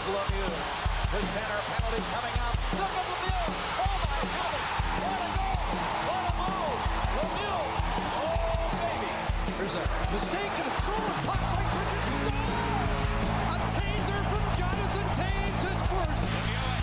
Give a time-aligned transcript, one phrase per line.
[0.00, 0.48] Here's Lemieux.
[1.12, 2.56] The center penalty coming up.
[2.72, 3.52] Look at Lemieux.
[3.84, 4.72] Oh my heavens.
[4.96, 5.60] What a goal.
[6.08, 6.80] What a move.
[7.20, 7.60] Lemieux.
[8.16, 9.12] Oh baby.
[9.60, 9.84] There's a
[10.16, 11.04] mistake and a throw.
[11.28, 12.32] Puck by Bridget.
[13.44, 16.24] A taser from Jonathan Toews, his first.
[16.32, 16.79] Again,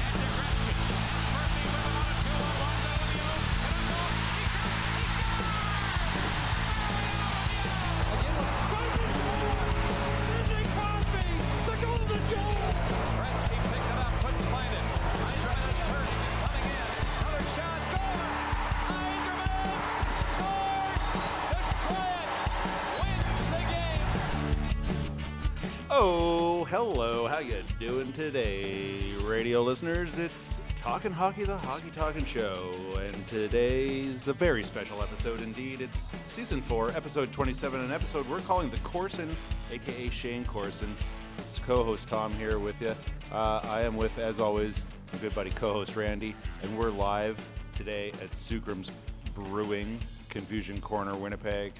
[26.78, 27.26] hello.
[27.26, 30.20] How you doing today, radio listeners?
[30.20, 35.82] It's Talking Hockey, the Hockey Talking Show, and today's a very special episode indeed.
[35.82, 39.36] It's season four, episode 27, an episode we're calling the Corson,
[39.72, 40.96] aka Shayne Corson.
[41.40, 42.94] It's co-host Tom here with you.
[43.32, 48.10] Uh, I am with, as always, my good buddy co-host Randy, and we're live today
[48.22, 48.92] at Sookram's
[49.34, 51.74] Brewing, Confusion Corner, Winnipeg.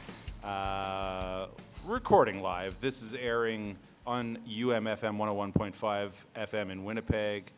[0.44, 1.46] Uh,
[1.86, 2.76] recording live.
[2.82, 3.78] This is airing
[4.08, 7.52] on UMFM 101.5 FM in Winnipeg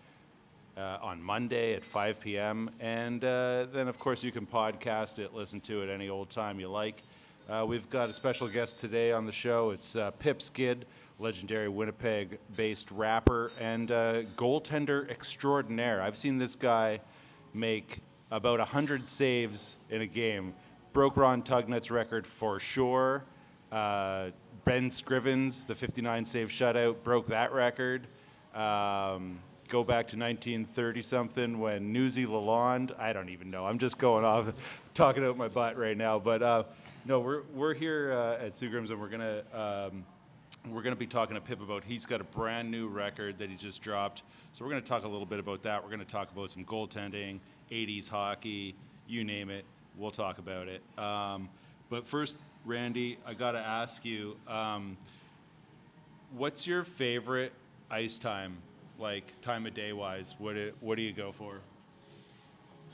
[0.76, 2.72] uh, on Monday at 5 p.m.
[2.80, 6.60] And uh, then, of course, you can podcast it, listen to it any old time
[6.60, 7.04] you like.
[7.48, 9.70] Uh, we've got a special guest today on the show.
[9.70, 10.88] It's uh, Pip Skid,
[11.20, 16.02] legendary Winnipeg based rapper and uh, goaltender extraordinaire.
[16.02, 17.00] I've seen this guy
[17.54, 18.00] make
[18.32, 20.56] about 100 saves in a game.
[20.94, 23.24] Broke Ron Tugnutt's record for sure.
[24.66, 28.08] Ben Scrivens, the 59 save shutout, broke that record.
[28.54, 33.66] Um, go back to 1930 something when Newsy Lalonde, I don't even know.
[33.66, 36.20] I'm just going off, talking out my butt right now.
[36.20, 36.64] But uh,
[37.06, 39.60] no, we're, we're here uh, at Sookrams and we're going to.
[39.60, 40.06] Um,
[40.70, 43.50] we're going to be talking to Pip about he's got a brand new record that
[43.50, 44.24] he just dropped.
[44.52, 45.82] So we're going to talk a little bit about that.
[45.82, 47.40] We're going to talk about some goaltending,
[47.72, 48.76] 80s hockey,
[49.08, 49.64] you name it.
[49.98, 50.82] We'll talk about it.
[50.98, 51.48] Um,
[51.90, 54.98] but first, Randy, I got to ask you, um,
[56.36, 57.54] what's your favorite
[57.90, 58.58] ice time,
[58.98, 60.36] like time of day wise?
[60.38, 61.60] What do, what do you go for?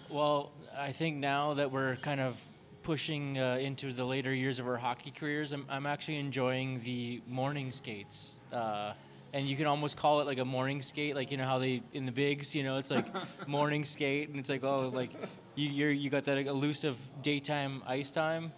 [0.09, 2.39] Well, I think now that we're kind of
[2.83, 7.21] pushing uh, into the later years of our hockey careers, I'm, I'm actually enjoying the
[7.27, 8.37] morning skates.
[8.53, 8.93] Uh,
[9.33, 11.81] and you can almost call it like a morning skate, like you know how they
[11.91, 13.05] in the bigs, you know, it's like
[13.47, 15.11] morning skate, and it's like oh, like
[15.55, 18.53] you you're, you got that elusive daytime ice time.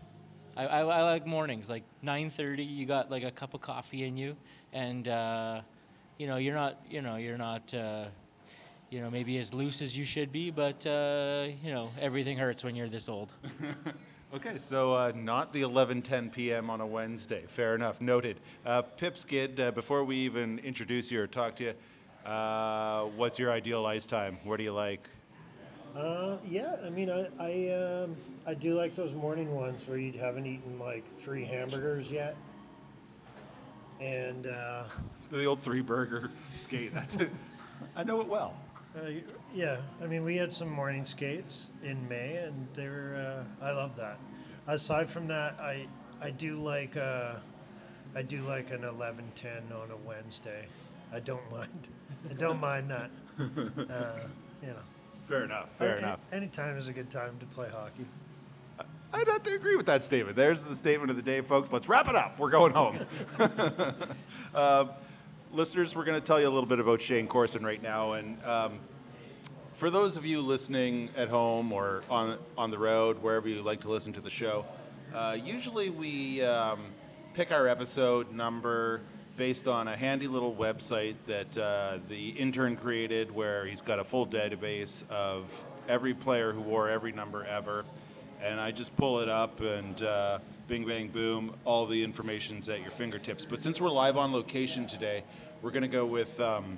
[0.57, 2.67] I, I, I like mornings, like 9:30.
[2.67, 4.35] You got like a cup of coffee in you,
[4.73, 5.61] and uh,
[6.17, 8.05] you know you're not you know you're not uh,
[8.89, 12.63] you know maybe as loose as you should be, but uh, you know everything hurts
[12.63, 13.31] when you're this old.
[14.35, 16.69] Okay, so uh, not the 11:10 p.m.
[16.69, 17.45] on a Wednesday.
[17.47, 18.01] Fair enough.
[18.01, 18.41] Noted.
[18.65, 23.39] Uh, Pip Skid, uh, before we even introduce you or talk to you, uh, what's
[23.39, 24.37] your ideal ice time?
[24.43, 25.07] What do you like?
[25.97, 28.15] Uh, yeah, I mean, I I, um,
[28.45, 32.35] I do like those morning ones where you haven't eaten like three hamburgers yet,
[33.99, 34.83] and uh,
[35.31, 36.93] The old three burger skate.
[36.93, 37.31] That's it.
[37.95, 38.53] I know it well.
[38.95, 39.09] uh,
[39.55, 43.71] yeah, I mean, we had some morning skates in May, and they were uh, I
[43.71, 44.19] love that.
[44.67, 45.87] Aside from that, I
[46.21, 47.35] I do like uh,
[48.15, 50.67] I do like an eleven ten on a Wednesday.
[51.11, 51.89] I don't mind.
[52.29, 53.09] I don't mind that.
[53.39, 54.19] Uh,
[54.63, 54.79] you know,
[55.27, 55.69] Fair enough.
[55.75, 56.19] Fair Any- enough.
[56.31, 58.05] Anytime is a good time to play hockey.
[59.13, 60.35] I'd have to agree with that statement.
[60.35, 61.71] There's the statement of the day, folks.
[61.71, 62.37] Let's wrap it up.
[62.39, 62.99] We're going home.
[64.53, 64.89] Um,
[65.53, 68.13] listeners, we're going to tell you a little bit about Shayne Corson right now.
[68.13, 68.79] And um,
[69.73, 73.81] for those of you listening at home or on, on the road, wherever you like
[73.81, 74.65] to listen to the show,
[75.13, 76.81] uh, usually we um,
[77.33, 79.01] pick our episode number
[79.37, 84.03] based on a handy little website that uh, the intern created where he's got a
[84.03, 85.45] full database of
[85.87, 87.85] every player who wore every number ever
[88.41, 92.81] and I just pull it up and uh, bing, bang, boom, all the information's at
[92.81, 93.45] your fingertips.
[93.45, 95.23] But since we're live on location today,
[95.61, 96.77] we're going to go with um,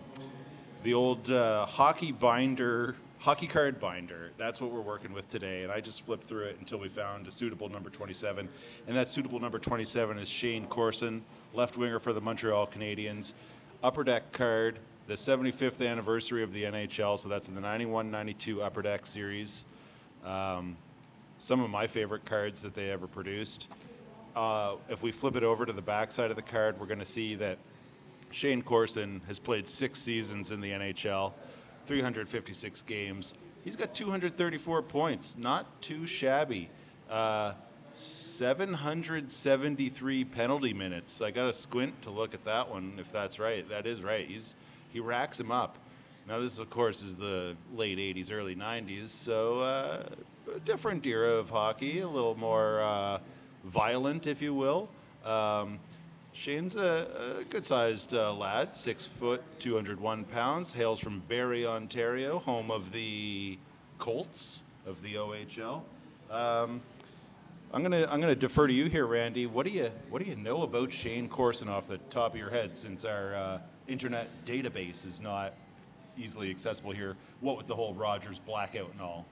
[0.83, 4.31] the old uh, hockey binder, hockey card binder.
[4.37, 5.63] That's what we're working with today.
[5.63, 8.47] And I just flipped through it until we found a suitable number 27.
[8.87, 11.23] And that suitable number 27 is Shayne Corson,
[11.53, 13.33] left winger for the Montreal Canadiens.
[13.81, 17.17] Upper deck card, the 75th anniversary of the NHL.
[17.17, 19.65] So that's in the 91 92 Upper Deck series.
[20.25, 20.77] Um,
[21.39, 23.69] some of my favorite cards that they ever produced.
[24.35, 26.99] Uh, if we flip it over to the back side of the card, we're going
[26.99, 27.57] to see that
[28.31, 31.33] Shayne Corson has played six seasons in the NHL,
[31.85, 33.33] 356 games.
[33.63, 36.69] He's got 234 points, not too shabby.
[37.09, 37.53] Uh,
[37.99, 41.21] 773 penalty minutes.
[41.21, 43.67] I got to squint to look at that one if that's right.
[43.69, 44.25] That is right.
[44.27, 44.55] He's
[44.91, 45.77] he racks him up.
[46.27, 50.03] Now, this, of course, is the late 80s, early 90s, so uh,
[50.55, 53.17] a different era of hockey, a little more uh,
[53.63, 54.89] violent, if you will.
[55.25, 55.79] Um,
[56.33, 62.37] Shayne's a, a good sized uh, lad, six foot, 201 pounds, hails from Barrie, Ontario,
[62.39, 63.57] home of the
[63.97, 65.81] Colts of the OHL.
[66.29, 66.81] Um,
[67.71, 69.45] I'm gonna I'm gonna defer to you here, Randy.
[69.45, 72.49] What do you what do you know about Shayne Corson off the top of your
[72.49, 75.53] head, since our uh, internet database is not
[76.17, 77.15] easily accessible here?
[77.41, 79.25] What with the whole Rogers blackout and all.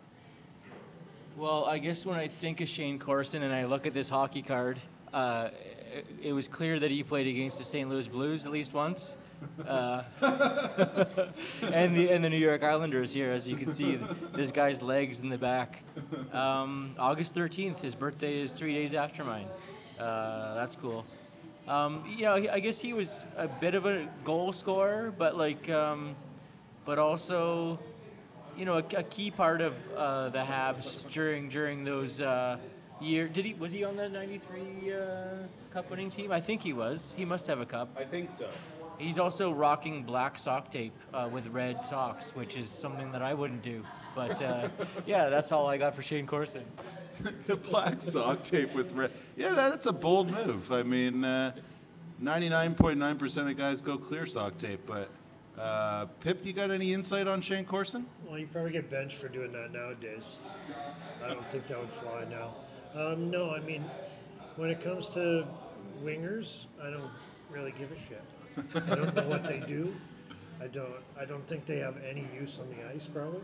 [1.35, 4.43] Well, I guess when I think of Shayne Corson and I look at this hockey
[4.43, 4.79] card,
[5.13, 5.49] uh,
[5.95, 7.89] it, it was clear that he played against the St.
[7.89, 9.17] Louis Blues at least once.
[9.65, 10.03] Uh,
[11.61, 13.95] and the and the New York Islanders here, as you can see,
[14.33, 15.83] this guy's legs in the back.
[16.31, 19.47] Um, August 13th, his birthday is three days after mine.
[19.99, 21.05] Uh, that's cool.
[21.67, 25.69] Um, you know, I guess he was a bit of a goal scorer, but like,
[25.69, 26.15] um,
[26.85, 27.77] but also,
[28.57, 32.57] you know, a, a key part of uh, the Habs during during those uh,
[33.01, 33.27] year.
[33.27, 34.97] Did he was he on the '93 uh,
[35.71, 36.31] Cup winning team?
[36.31, 37.13] I think he was.
[37.17, 37.89] He must have a cup.
[37.97, 38.47] I think so.
[38.97, 43.33] He's also rocking black sock tape uh, with red socks, which is something that I
[43.33, 43.83] wouldn't do.
[44.15, 44.69] But uh,
[45.05, 46.63] yeah, that's all I got for Shayne Corson.
[47.45, 49.11] the black sock tape with red.
[49.35, 50.71] Yeah, that's a bold move.
[50.71, 51.53] I mean, uh,
[52.21, 54.81] 99.9% of guys go clear sock tape.
[54.85, 55.09] But
[55.57, 58.05] uh, Pip, you got any insight on Shayne Corson?
[58.27, 60.37] Well, you probably get benched for doing that nowadays.
[61.23, 62.55] I don't think that would fly now.
[62.95, 63.83] Um, no, I mean,
[64.55, 65.45] when it comes to
[66.03, 67.11] wingers, I don't
[67.51, 68.23] really give a shit.
[68.75, 69.93] I don't know what they do.
[70.61, 70.93] I don't.
[71.19, 73.41] I don't think they have any use on the ice, probably.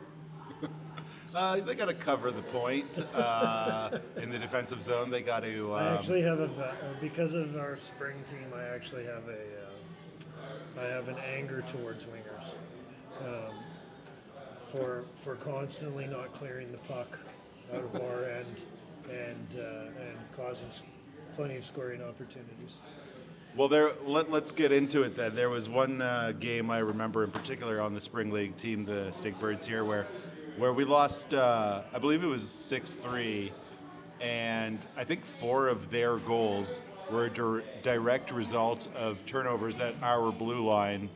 [1.35, 5.09] Uh, they got to cover the point uh, in the defensive zone.
[5.09, 5.73] They got to.
[5.73, 8.51] Um, I actually have a uh, because of our spring team.
[8.55, 9.31] I actually have a.
[9.31, 12.45] Uh, I have an anger towards wingers,
[13.21, 13.55] um,
[14.71, 17.17] for for constantly not clearing the puck
[17.73, 18.61] out of our end
[19.09, 20.67] and uh, and causing
[21.35, 22.73] plenty of scoring opportunities.
[23.55, 23.91] Well, there.
[24.03, 25.35] Let, let's get into it then.
[25.35, 29.11] There was one uh, game I remember in particular on the spring league team, the
[29.11, 30.07] Stake Birds here, where
[30.57, 31.33] where we lost.
[31.35, 33.51] Uh, I believe it was six three,
[34.19, 39.93] and I think four of their goals were a dir- direct result of turnovers at
[40.01, 41.09] our blue line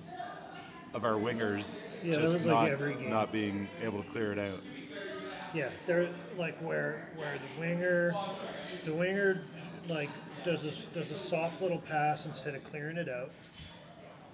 [0.94, 4.60] of our wingers Yeah, just like not not being able to clear it out.
[5.54, 8.13] Yeah, they're like where where the winger,
[8.84, 9.42] the winger
[9.88, 10.10] like
[10.48, 13.30] does a does a soft little pass instead of clearing it out,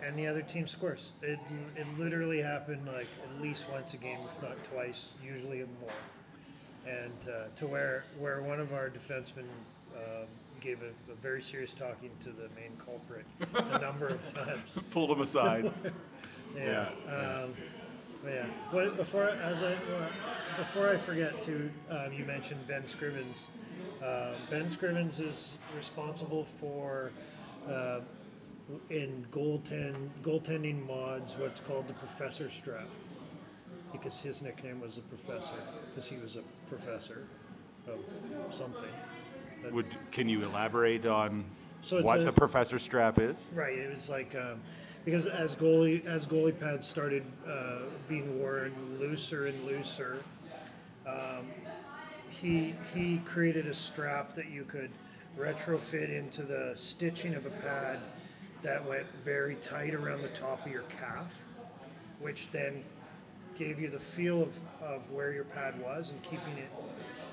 [0.02, 1.12] and the other team scores.
[1.24, 1.40] It
[1.76, 5.92] it literally happened like at least once a game, if not twice, usually more.
[6.88, 9.46] And uh, to where where one of our defensemen
[9.96, 10.28] um,
[10.62, 13.26] gave a, a very serious talking to the main culprit
[13.56, 14.80] a number of times.
[14.92, 15.72] Pulled him aside.
[16.56, 16.90] Yeah.
[17.10, 17.56] Um,
[18.24, 18.46] but yeah.
[18.70, 20.08] What, before as I well,
[20.56, 23.46] before I forget to, um, you mentioned Ben Scrivens.
[24.04, 27.12] Uh, ben Scrivens is responsible for
[27.70, 28.00] uh,
[28.90, 32.88] in goaltend goaltending mods what's called the Professor Strap,
[33.92, 35.56] because his nickname was the Professor,
[35.90, 37.24] because he was a professor
[37.88, 38.92] of something.
[39.72, 41.46] Would can you elaborate on
[41.82, 43.54] So what a- the professor strap is?
[43.56, 43.78] Right.
[43.78, 44.60] It was like um,
[45.06, 47.80] because as goalie as goalie pads started uh,
[48.10, 50.22] being worn looser and looser,
[51.08, 51.48] um,
[52.44, 54.92] he he created a strap that you could
[55.38, 58.00] retrofit into the stitching of a pad
[58.62, 61.34] that went very tight around the top of your calf,
[62.20, 62.84] which then
[63.58, 66.70] gave you the feel of, of where your pad was and keeping it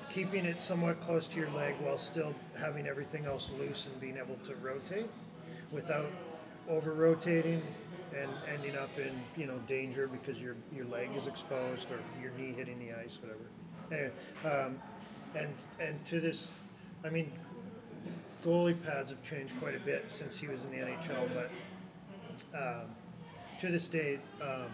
[0.09, 4.17] keeping it somewhat close to your leg while still having everything else loose and being
[4.17, 5.09] able to rotate
[5.71, 6.11] without
[6.69, 7.61] over rotating
[8.15, 12.31] and ending up in you know danger because your your leg is exposed or your
[12.37, 13.45] knee hitting the ice whatever.
[13.91, 14.11] Anyway
[14.45, 14.77] um,
[15.35, 16.49] and and to this
[17.03, 17.31] I mean
[18.45, 21.51] goalie pads have changed quite a bit since he was in the NHL but
[22.53, 22.87] um,
[23.59, 24.67] to this day, um,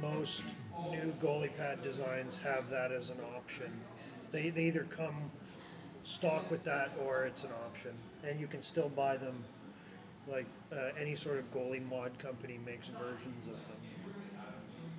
[0.00, 0.42] most
[0.90, 3.72] new goalie pad designs have that as an option.
[4.30, 5.30] They, they either come
[6.04, 7.92] stock with that or it's an option,
[8.24, 9.44] and you can still buy them.
[10.28, 13.76] Like uh, any sort of goalie mod company makes versions of them.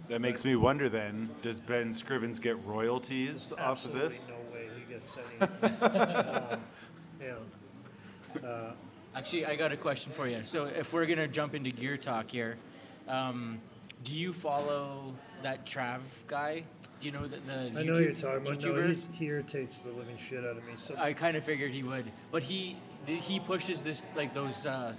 [0.10, 4.30] That makes me wonder then, does Ben Scrivens get royalties off of this?
[4.30, 4.49] no
[5.18, 6.52] way he gets any.
[6.52, 6.60] um,
[8.42, 8.72] yeah.
[9.16, 10.42] Actually, I got a question for you.
[10.44, 12.58] So, if we're gonna jump into gear talk here,
[13.08, 13.60] um,
[14.04, 15.14] do you follow
[15.44, 16.64] that Trav guy?
[17.00, 18.64] Do you know the, the I YouTube, know who you're talking about.
[18.66, 20.74] No, he irritates the living shit out of me.
[20.78, 24.94] So I kind of figured he would, but he he pushes this like those uh,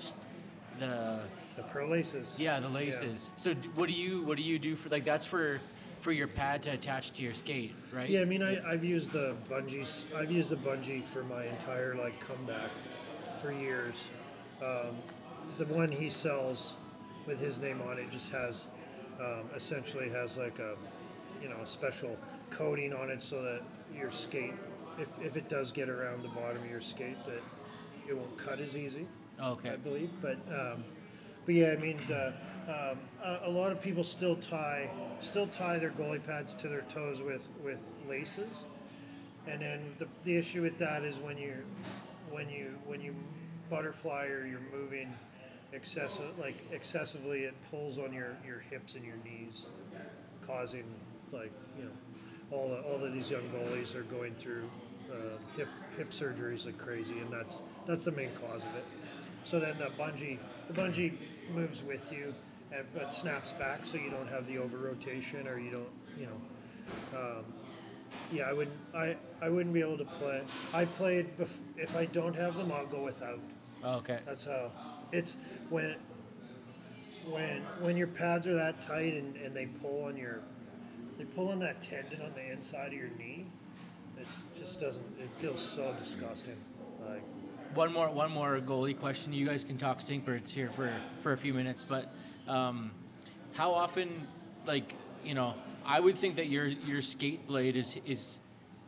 [0.78, 1.20] the
[1.56, 2.34] The pro laces.
[2.38, 3.30] Yeah, the laces.
[3.36, 5.60] So d- what do you what do you do for like that's for
[6.00, 8.08] for your pad to attach to your skate, right?
[8.08, 10.04] Yeah, I mean, I, I've used the bungees.
[10.14, 12.70] I've used the bungee for my entire like comeback
[13.42, 13.94] for years.
[14.62, 14.96] Um,
[15.58, 16.74] the one he sells
[17.26, 18.66] with his name on it just has
[19.20, 20.74] um, essentially has like a
[21.42, 22.16] you know a special
[22.50, 23.62] coating on it so that
[23.94, 24.54] your skate,
[24.98, 27.42] if, if it does get around the bottom of your skate, that
[28.08, 29.06] it won't cut as easy.
[29.40, 29.70] Okay.
[29.70, 30.10] I believe.
[30.20, 30.84] But um,
[31.46, 32.32] but yeah, I mean, the,
[32.68, 34.90] um, a, a lot of people still tie
[35.20, 38.64] still tie their goalie pads to their toes with with laces,
[39.46, 41.54] and then the, the issue with that is when you
[42.30, 43.14] when you when you
[43.68, 45.12] butterfly or you're moving
[45.72, 49.66] excessive like excessively, it pulls on your your hips and your knees,
[50.46, 50.84] causing
[51.32, 51.90] like you know
[52.50, 54.68] all the, all of these young goalies are going through
[55.10, 55.14] uh,
[55.56, 58.84] hip hip surgeries like crazy, and that's that's the main cause of it.
[59.44, 60.38] So then the bungee
[60.68, 61.12] the bungee
[61.54, 62.34] moves with you,
[62.72, 66.26] and, but snaps back, so you don't have the over rotation, or you don't you
[66.26, 67.18] know.
[67.18, 67.44] Um,
[68.32, 68.76] yeah, I wouldn't.
[68.94, 70.42] I, I wouldn't be able to play.
[70.72, 73.38] I played bef- if I don't have them, I'll go without.
[73.84, 74.18] Okay.
[74.26, 74.72] That's how
[75.12, 75.36] it's
[75.68, 75.96] when
[77.28, 80.40] when when your pads are that tight and, and they pull on your
[81.18, 83.46] they pull on that tendon on the inside of your knee.
[84.18, 84.26] It
[84.58, 85.04] just doesn't.
[85.18, 86.56] It feels so disgusting.
[87.08, 87.22] Like
[87.74, 89.32] One more one more goalie question.
[89.32, 92.12] You guys can talk stinkbirds here for for a few minutes, but
[92.50, 92.90] um,
[93.52, 94.26] how often,
[94.66, 95.54] like you know,
[95.84, 98.38] I would think that your your skate blade is is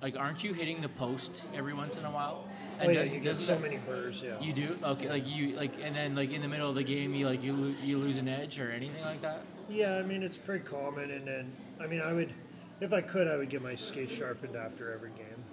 [0.03, 2.47] like, aren't you hitting the post every once in a while?
[2.81, 4.23] oh yeah, does- you get so that- many burrs.
[4.25, 4.41] Yeah.
[4.41, 7.15] You do okay, like you like, and then like in the middle of the game,
[7.15, 9.43] you like you you lose an edge or anything like that.
[9.69, 12.33] Yeah, I mean it's pretty common, and then I mean I would,
[12.81, 15.45] if I could, I would get my skate sharpened after every game,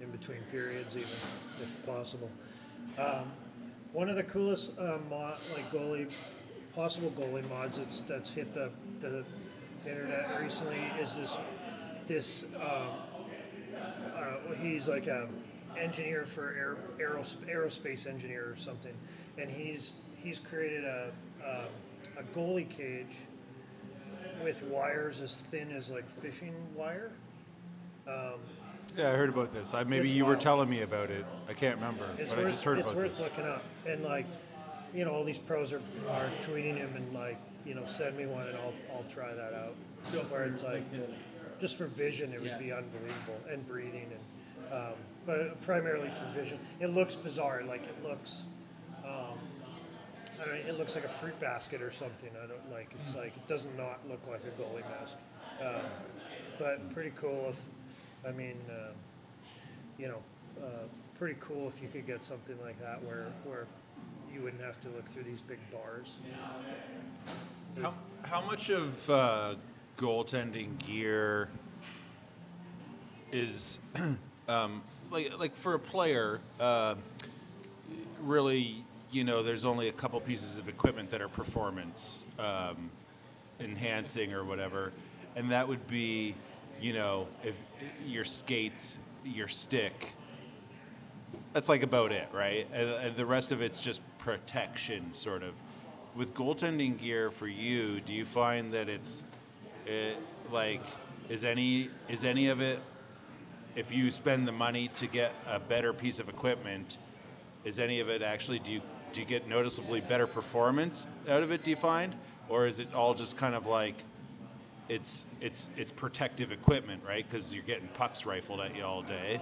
[0.00, 1.08] in between periods, even
[1.62, 2.30] if possible.
[2.98, 3.30] Um,
[3.92, 6.10] one of the coolest uh, mod, like goalie,
[6.74, 9.24] possible goalie mods that's that's hit the the
[9.86, 11.36] internet recently is this
[12.06, 12.44] this.
[12.56, 12.88] Um,
[14.16, 15.28] uh, he's like a
[15.78, 16.76] engineer for air,
[17.08, 18.92] aeros, aerospace engineer or something,
[19.38, 21.10] and he's he's created a
[21.44, 21.64] a,
[22.18, 23.16] a goalie cage
[24.42, 27.10] with wires as thin as like fishing wire.
[28.96, 29.72] Yeah, I heard about this.
[29.72, 31.24] I, maybe you were telling me about it.
[31.48, 33.04] I can't remember, It's but worth I just heard about this.
[33.04, 34.26] it's worth looking up, and like
[34.94, 38.26] you know all these pros are, are tweeting him and like you know send me
[38.26, 39.74] one and I'll I'll try that out.
[40.10, 40.84] So where it's like
[41.60, 44.94] just for vision, it would be unbelievable, and breathing, and um,
[45.26, 46.58] but primarily for vision.
[46.80, 48.42] It looks bizarre, like it looks.
[49.04, 49.38] Um,
[50.40, 52.30] I don't it looks like a fruit basket or something.
[52.42, 52.90] I don't like.
[53.00, 55.16] It's like it does not look like a goalie mask,
[55.60, 55.82] um,
[56.58, 57.50] but pretty cool.
[57.50, 58.92] If I mean, uh,
[59.98, 60.22] you know,
[60.62, 60.86] uh,
[61.18, 63.66] pretty cool if you could get something like that where where
[64.32, 66.16] you wouldn't have to look through these big bars.
[67.80, 69.54] How, how much of uh,
[69.96, 71.48] goaltending gear
[73.32, 73.80] is
[74.48, 76.40] um, like like for a player?
[76.58, 76.96] Uh,
[78.22, 82.90] really, you know, there's only a couple pieces of equipment that are performance um,
[83.58, 84.92] enhancing or whatever,
[85.36, 86.34] and that would be,
[86.80, 87.54] you know, if
[88.06, 90.14] your skates, your stick.
[91.52, 92.68] That's like about it, right?
[92.72, 95.54] And, and the rest of it's just protection, sort of.
[96.14, 99.22] With goaltending gear for you, do you find that it's
[99.86, 100.16] it,
[100.50, 100.82] like
[101.28, 102.80] is any is any of it
[103.76, 106.98] if you spend the money to get a better piece of equipment,
[107.64, 111.50] is any of it actually do you do you get noticeably better performance out of
[111.50, 111.64] it?
[111.64, 112.14] Do you find,
[112.48, 114.04] or is it all just kind of like
[114.88, 117.24] it's it's it's protective equipment, right?
[117.28, 119.40] Because you're getting pucks rifled at you all day,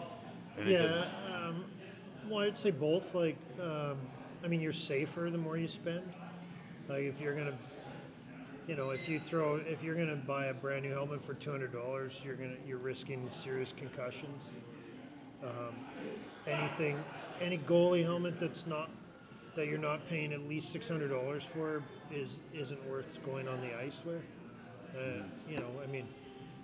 [0.58, 1.08] and it Yeah, doesn't.
[1.34, 1.64] um,
[2.28, 3.14] well, I'd say both.
[3.14, 3.96] Like, um,
[4.44, 6.02] I mean, you're safer the more you spend.
[6.88, 7.56] Like, if you're gonna,
[8.66, 11.50] you know, if you throw, if you're gonna buy a brand new helmet for two
[11.50, 14.50] hundred dollars, you're gonna, you're risking serious concussions.
[15.42, 15.74] Um,
[16.46, 17.02] anything,
[17.40, 18.90] any goalie helmet that's not,
[19.54, 23.60] that you're not paying at least six hundred dollars for, is isn't worth going on
[23.60, 24.22] the ice with.
[24.96, 26.06] Uh, you know, I mean,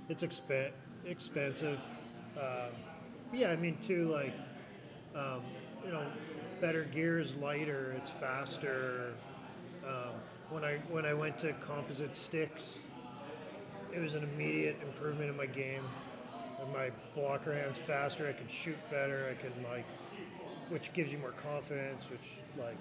[0.09, 0.73] it's exp-
[1.04, 1.81] expensive.
[2.37, 2.73] Um,
[3.33, 4.33] yeah, I mean, too, like,
[5.14, 5.43] um,
[5.85, 6.04] you know,
[6.64, 9.12] better gear is lighter, it's faster.
[9.87, 10.14] Um,
[10.49, 12.80] when I when I went to composite sticks,
[13.92, 15.83] it was an immediate improvement in my game.
[16.62, 18.26] And my blocker hand's faster.
[18.26, 19.28] I can shoot better.
[19.30, 19.85] I can like,
[20.71, 22.06] which gives you more confidence.
[22.11, 22.78] Which like,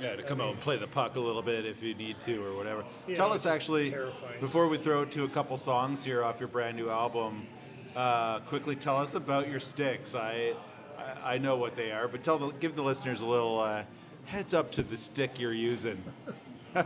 [0.00, 2.44] Yeah, to come out and play the puck a little bit if you need to
[2.44, 2.84] or whatever.
[3.08, 4.38] Yeah, Tell us actually, terrifying.
[4.40, 7.48] before we throw it to a couple songs here off your brand new album,
[7.96, 10.14] uh, quickly tell us about your sticks.
[10.14, 10.54] I,
[11.26, 13.82] I know what they are, but tell the give the listeners a little uh,
[14.26, 16.02] heads up to the stick you're using.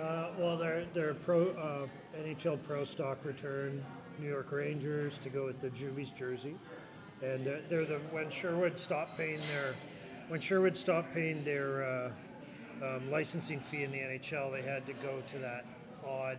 [0.00, 1.86] Uh, well, they're they're pro uh,
[2.18, 3.84] NHL Pro Stock return
[4.18, 6.56] New York Rangers to go with the Juvies jersey,
[7.22, 9.74] and they're, they're the when Sherwood stopped paying their
[10.26, 12.10] when Sherwood stopped paying their uh,
[12.82, 15.64] um, licensing fee in the NHL, they had to go to that
[16.04, 16.38] odd.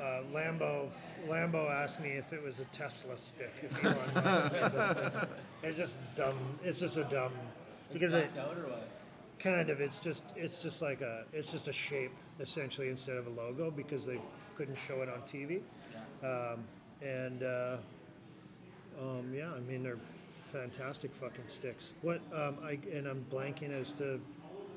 [0.00, 0.88] Uh, Lambo
[1.26, 3.52] Lambo asked me if it was a Tesla stick.
[3.62, 5.26] If Elon Musk made those things.
[5.62, 6.38] It's just dumb.
[6.62, 7.32] It's just a dumb
[7.92, 8.88] because it, out or what?
[9.38, 13.26] kind of it's just it's just like a it's just a shape essentially instead of
[13.26, 14.18] a logo because they
[14.56, 15.60] couldn't show it on TV
[16.24, 16.64] um,
[17.02, 17.76] and uh,
[19.00, 19.98] um, yeah I mean they're
[20.52, 24.20] fantastic fucking sticks what um, I and I'm blanking as to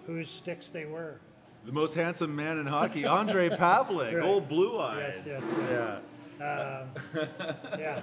[0.06, 1.20] whose sticks they were
[1.66, 4.24] The most handsome man in hockey, Andre Pavelec, Right.
[4.24, 5.24] old blue eyes.
[5.28, 6.00] Yes, yes, yes.
[6.40, 6.86] Yeah.
[7.78, 8.02] yeah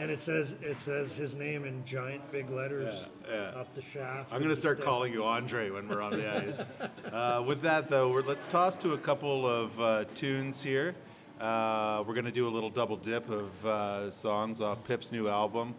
[0.00, 3.60] and it says it says his name in giant big letters Yeah, yeah.
[3.60, 6.68] up the shaft I'm going to start calling you Andre when we're on the ice.
[7.12, 10.96] Uh, with that, though, we're, let's toss to a couple of uh, tunes here.
[11.40, 15.28] Uh, we're going to do a little double dip of uh, songs off Pip's new
[15.28, 15.74] album.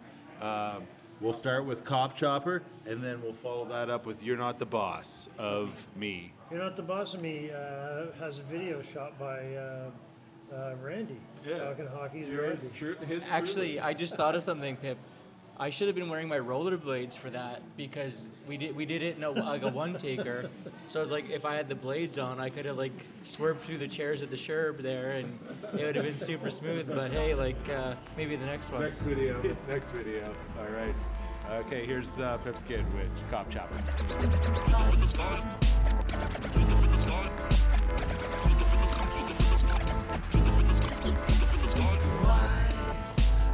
[1.22, 4.66] We'll start with Cop Chopper, and then we'll follow that up with You're Not the
[4.66, 6.32] Boss of Me.
[6.50, 9.90] You're Not the boss of me uh, has a video shot by uh,
[10.52, 14.98] uh, Randy talking hockey's Randy Actually, I just thought of something, Pip.
[15.58, 19.16] I should have been wearing my rollerblades for that because we did we did it
[19.16, 20.50] in a, like a one taker.
[20.86, 23.60] So I was like, if I had the blades on, I could have like swerved
[23.60, 25.38] through the chairs at the Sherb there, and
[25.78, 26.88] it would have been super smooth.
[26.88, 28.82] But hey, like uh, maybe the next one.
[28.82, 29.40] Next video.
[29.68, 30.34] Next video.
[30.58, 30.94] All right.
[31.50, 33.74] Okay, here's uh, Pip Skid with Cop Chopper.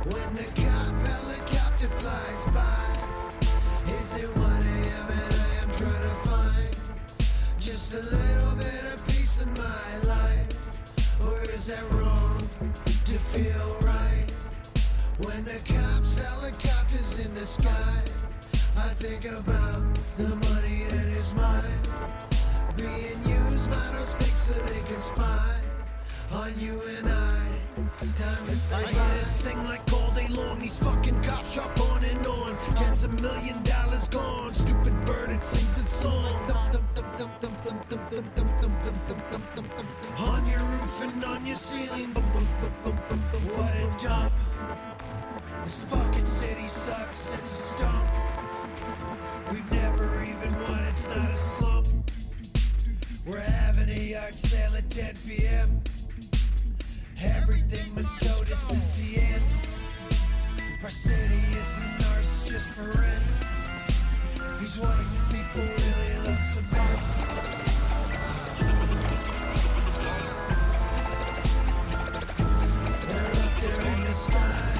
[0.05, 2.93] When the cop helicopter flies by,
[3.91, 5.11] is it 1 a.m.
[5.11, 6.75] and I am trying to find
[7.59, 11.27] just a little bit of peace in my life?
[11.27, 14.31] Or is that wrong to feel right?
[15.19, 16.08] When the cops
[17.49, 18.05] sky.
[18.77, 21.81] I think about the money that is mine,
[22.77, 25.57] being used by those pigs so they can spy
[26.31, 27.41] on you and I.
[28.15, 30.61] Time is I hear this thing like all day long.
[30.61, 32.51] These fucking cops shop on and on.
[32.77, 34.51] Tens of million dollars gone.
[34.51, 36.27] Stupid bird, it sings its song.
[40.19, 42.13] On your roof and on your ceiling.
[42.13, 44.33] What a dump.
[45.69, 47.35] This fucking city sucks.
[47.35, 48.09] It's a stump.
[49.53, 50.83] We've never even won.
[50.85, 51.87] It's not a slump.
[53.27, 55.83] We're having a yard sale at 10 p.m.
[57.37, 59.45] Everything must go, this is the end.
[60.83, 63.21] Our city isn't ours just for rent.
[64.63, 64.97] He's what
[65.29, 67.01] people really love so much.
[73.07, 74.78] They're up there in the sky.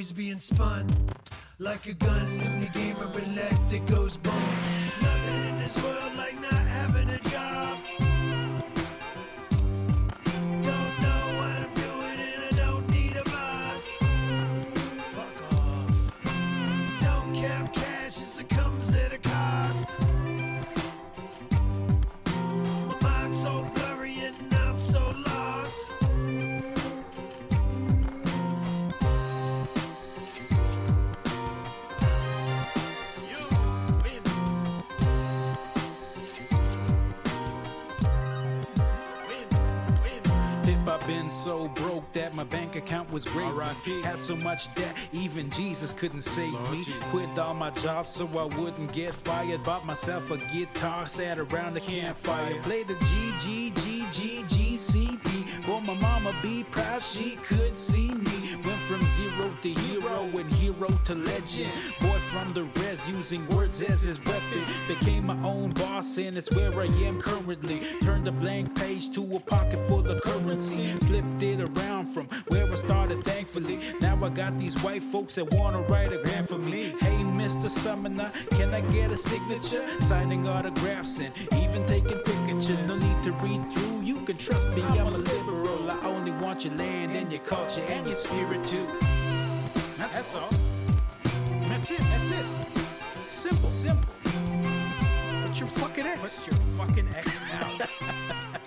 [0.00, 0.86] Always being spun.
[1.58, 4.16] Like a gun in the game of roulette that goes
[41.00, 43.50] Hop been so broke that my bank account was great.
[44.02, 46.84] Had so much debt, even Jesus couldn't save me.
[47.10, 49.64] Quit all my jobs so I wouldn't get fired.
[49.64, 52.54] Bought myself a guitar, sat around the campfire.
[52.62, 55.44] Played the G G G G G C D.
[55.66, 58.56] Boy, my mama be proud she could see me.
[58.64, 61.72] Went from zero to hero and hero to legend.
[62.00, 64.62] Boy from the res using words as his weapon.
[64.88, 67.80] Became my own boss and it's where I am currently.
[68.00, 70.94] Turned a blank page to a pocket full of currency.
[71.06, 73.78] Flipped it around from where I started, thankfully.
[74.00, 76.94] Now I got these white folks that wanna write a grant for me.
[77.00, 77.68] Hey, Mr.
[77.68, 79.84] Summoner, can I get a signature?
[80.00, 81.32] Signing autographs and
[81.62, 82.82] even taking pictures.
[82.84, 85.90] No need to read through, you can trust me, I'm a liberal.
[85.90, 88.86] I only want your land and your culture and your spirit too.
[89.98, 90.50] That's, all.
[91.68, 92.46] That's it, that's it.
[93.30, 93.68] Simple.
[93.68, 94.79] Simple.
[95.60, 96.38] Put your fucking ex.
[96.38, 97.78] Put your fucking X now.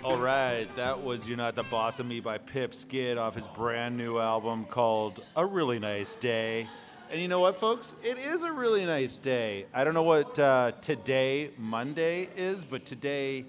[0.04, 3.48] All right, that was You're Not the Boss of Me by Pip Skid off his
[3.48, 6.68] brand new album called A Really Nice Day.
[7.10, 7.96] And you know what, folks?
[8.04, 9.66] It is a really nice day.
[9.74, 13.44] I don't know what uh, today, Monday, is, but today,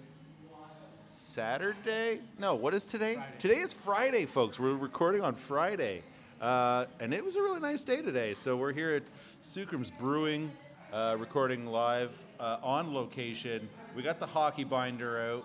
[1.05, 2.21] Saturday?
[2.39, 3.23] No, what is today?
[3.38, 4.60] Today is Friday, folks.
[4.60, 6.01] We're recording on Friday.
[6.41, 8.34] Uh, and it was a really nice day today.
[8.34, 9.03] So we're here at
[9.43, 10.51] Sookram's Brewing,
[10.95, 13.67] uh, recording live uh, on location.
[13.97, 15.43] We got the hockey binder out.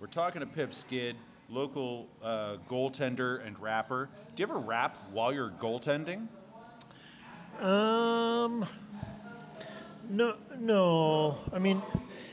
[0.00, 1.14] We're talking to Pip Skid,
[1.48, 4.08] local uh, goaltender and rapper.
[4.34, 6.26] Do you ever rap while you're goaltending?
[7.60, 8.66] Um,
[10.10, 11.38] no, no.
[11.52, 11.80] I mean,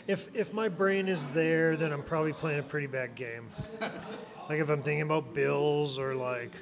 [0.08, 3.48] if if my brain is there, then I'm probably playing a pretty bad game.
[4.50, 6.56] like if I'm thinking about bills or like,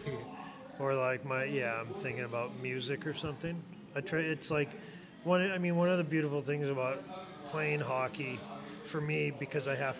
[0.79, 3.63] or like my yeah, I'm thinking about music or something.
[3.95, 4.19] I try.
[4.19, 4.69] It's like
[5.23, 5.51] one.
[5.51, 7.03] I mean, one of the beautiful things about
[7.47, 8.39] playing hockey,
[8.85, 9.99] for me, because I have.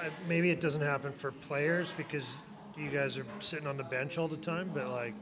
[0.00, 2.26] I, maybe it doesn't happen for players because
[2.76, 5.14] you guys are sitting on the bench all the time, but like.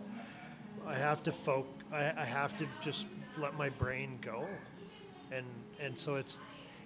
[0.86, 1.66] I have to folk.
[1.92, 3.06] I, I have to just
[3.38, 4.46] let my brain go,
[5.30, 5.46] and
[5.80, 6.40] and so it's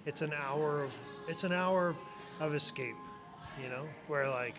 [0.05, 1.95] it's an hour of it's an hour
[2.39, 2.95] of escape,
[3.61, 4.55] you know, where like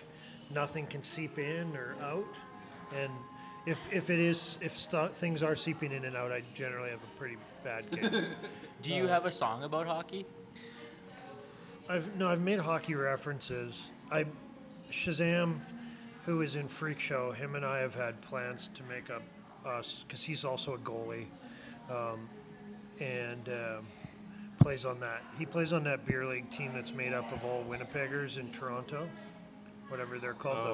[0.53, 2.35] nothing can seep in or out,
[3.01, 3.13] and
[3.65, 7.03] if if it is if stu- things are seeping in and out, I generally have
[7.03, 8.25] a pretty bad game.
[8.83, 10.25] Do you have a song about hockey?
[11.89, 13.91] I've no, I've made hockey references.
[14.11, 14.27] I
[14.93, 15.61] Shazam,
[16.25, 19.23] who is in Freak Show, him and I have had plans to make up
[19.67, 21.27] us because he's also a goalie,
[21.91, 22.29] um,
[23.01, 23.87] and um,
[24.61, 25.23] plays on that.
[25.39, 29.09] He plays on that beer league team that's made up of all Winnipeggers in Toronto,
[29.89, 30.65] whatever they're called.
[30.65, 30.69] the-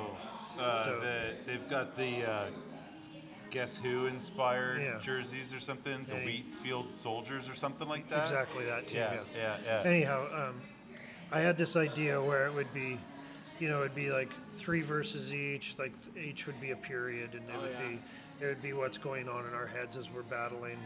[0.57, 2.47] Oh, uh, the- the, they've got the uh,
[3.55, 4.99] Guess Who inspired Yeah.
[5.01, 6.25] jerseys or something, the Yeah.
[6.25, 8.25] Wheatfield Soldiers or something like that.
[8.25, 8.97] Exactly that team.
[8.97, 9.21] Yeah, Yeah.
[9.37, 9.89] yeah, yeah.
[9.89, 10.61] Anyhow, um,
[11.31, 12.99] I had this idea where it would be,
[13.61, 15.77] you know, it'd be like three verses each.
[15.79, 18.01] Like th- each would be a period, and it would be
[18.41, 20.77] it would be what's going on in our heads as we're battling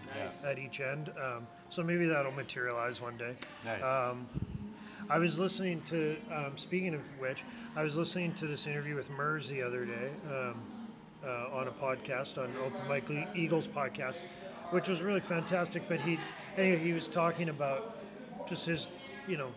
[0.44, 1.10] at each end.
[1.18, 3.34] Um, so maybe that'll materialize one day.
[3.64, 3.82] Nice.
[3.82, 4.28] Um,
[5.08, 9.08] I was listening to, um, speaking of which, I was listening to this interview with
[9.08, 10.60] Mers the other day um,
[11.24, 14.20] uh, on a podcast, on Open Mike Eagles podcast,
[14.70, 15.88] which was really fantastic.
[15.88, 16.18] But he,
[16.56, 17.98] anyway, he was talking about
[18.48, 18.88] just his,
[19.26, 19.48] you know,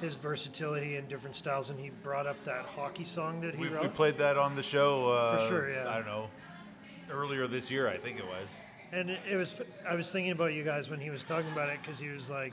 [0.00, 3.68] his versatility and different styles, and he brought up that hockey song that he we,
[3.68, 3.82] wrote.
[3.82, 5.10] we played that on the show.
[5.12, 5.88] Uh, For sure, yeah.
[5.88, 6.30] I don't know,
[7.10, 8.62] earlier this year, I think it was.
[8.92, 11.78] And it, was, I was thinking about you guys when he was talking about it
[11.80, 12.52] because he was like,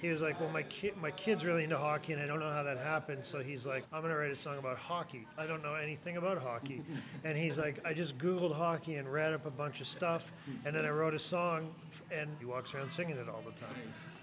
[0.00, 2.50] he was like, well, my kid, my kid's really into hockey, and I don't know
[2.50, 3.24] how that happened.
[3.24, 5.26] So he's like, I'm gonna write a song about hockey.
[5.36, 6.82] I don't know anything about hockey,
[7.24, 10.32] and he's like, I just Googled hockey and read up a bunch of stuff,
[10.64, 11.74] and then I wrote a song,
[12.10, 13.74] and he walks around singing it all the time.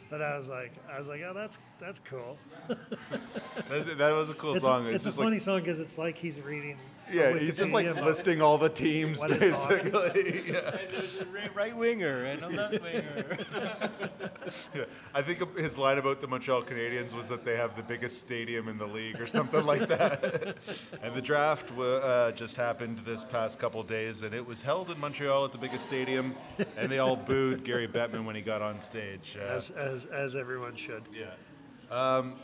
[0.10, 2.38] But I was like, I was like, oh, that's that's cool.
[3.70, 4.86] That, that was a cool It's, song.
[4.86, 6.78] a, it's a just funny like song because it's like he's reading.
[7.10, 9.90] A yeah, he's just like about- listing all the teams What is hockey?
[9.92, 10.44] basically.
[10.52, 10.58] yeah.
[10.78, 13.38] And there's a right, right winger and a left winger.
[14.74, 14.86] Yeah.
[15.14, 18.70] I think his line about the Montreal Canadiens was that they have the biggest stadium
[18.70, 20.56] in the league or something like that.
[21.04, 24.90] and the draft wa- uh, just happened this past couple days, and it was held
[24.90, 26.34] in Montreal at the biggest stadium,
[26.78, 29.36] and they all booed Gary Bettman when he got on stage.
[29.38, 31.04] Uh, as as as everyone should.
[31.14, 31.26] yeah.
[31.92, 32.36] Um,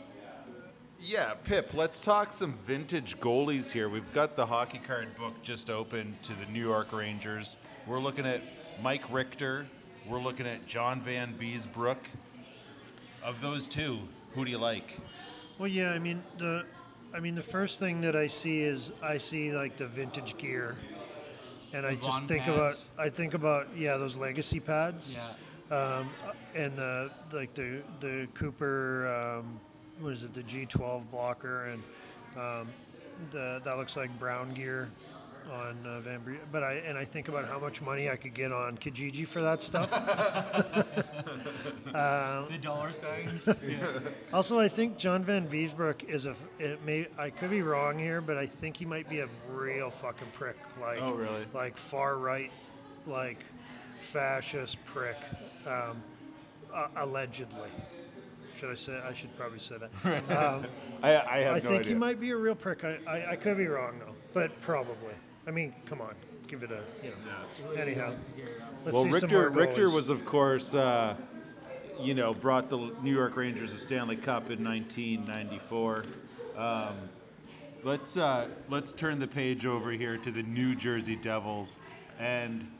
[1.04, 3.88] yeah, Pip, let's talk some vintage goalies here.
[3.88, 7.56] We've got the hockey card book just open to the New York Rangers.
[7.86, 8.40] We're looking at
[8.82, 9.66] Mike Richter.
[10.08, 11.98] We're looking at John Vanbiesbrouck.
[13.22, 14.00] Of those two,
[14.32, 14.98] who do you like?
[15.58, 16.64] Well, yeah, I mean the,
[17.14, 20.76] I mean the first thing that I see is I see like the vintage gear,
[21.72, 22.90] and I The just think pads.
[22.96, 25.30] about I think about yeah those legacy pads, yeah.
[25.74, 26.10] um,
[26.54, 29.58] and the like the the Cooper um,
[30.00, 31.82] what is it the G12 blocker and
[32.36, 32.68] um,
[33.30, 34.90] the that looks like brown gear
[35.52, 38.32] on uh, Van Bre- but I and I think about how much money I could
[38.34, 39.90] get on Kijiji for that stuff.
[41.92, 43.48] The dollar signs.
[43.66, 43.86] yeah.
[44.32, 46.34] Also, I think John Vanbiesbrouck is a.
[46.58, 49.90] It may I could be wrong here, but I think he might be a real
[49.90, 50.56] fucking prick.
[50.80, 51.44] Like, Oh, really?
[51.54, 52.50] Like far right,
[53.06, 53.38] like
[54.00, 55.16] fascist prick,
[55.66, 56.02] um,
[56.72, 57.70] uh, allegedly.
[58.58, 59.00] Should I say?
[59.06, 59.90] I should probably say that.
[60.34, 60.66] Um,
[61.02, 61.88] I, I have I no think idea.
[61.88, 62.84] he might be a real prick.
[62.84, 65.14] I, I, I could be wrong though, but probably.
[65.46, 66.14] I mean, come on,
[66.48, 67.80] give it a you know.
[67.80, 68.14] Anyhow,
[68.84, 71.16] let's well, see some Richter, more Richter was, of course, uh,
[72.00, 76.04] you know, brought the New York Rangers a Stanley Cup in 1994.
[76.56, 76.94] Um,
[77.82, 81.78] let's uh, let's turn the page over here to the New Jersey Devils
[82.18, 82.70] and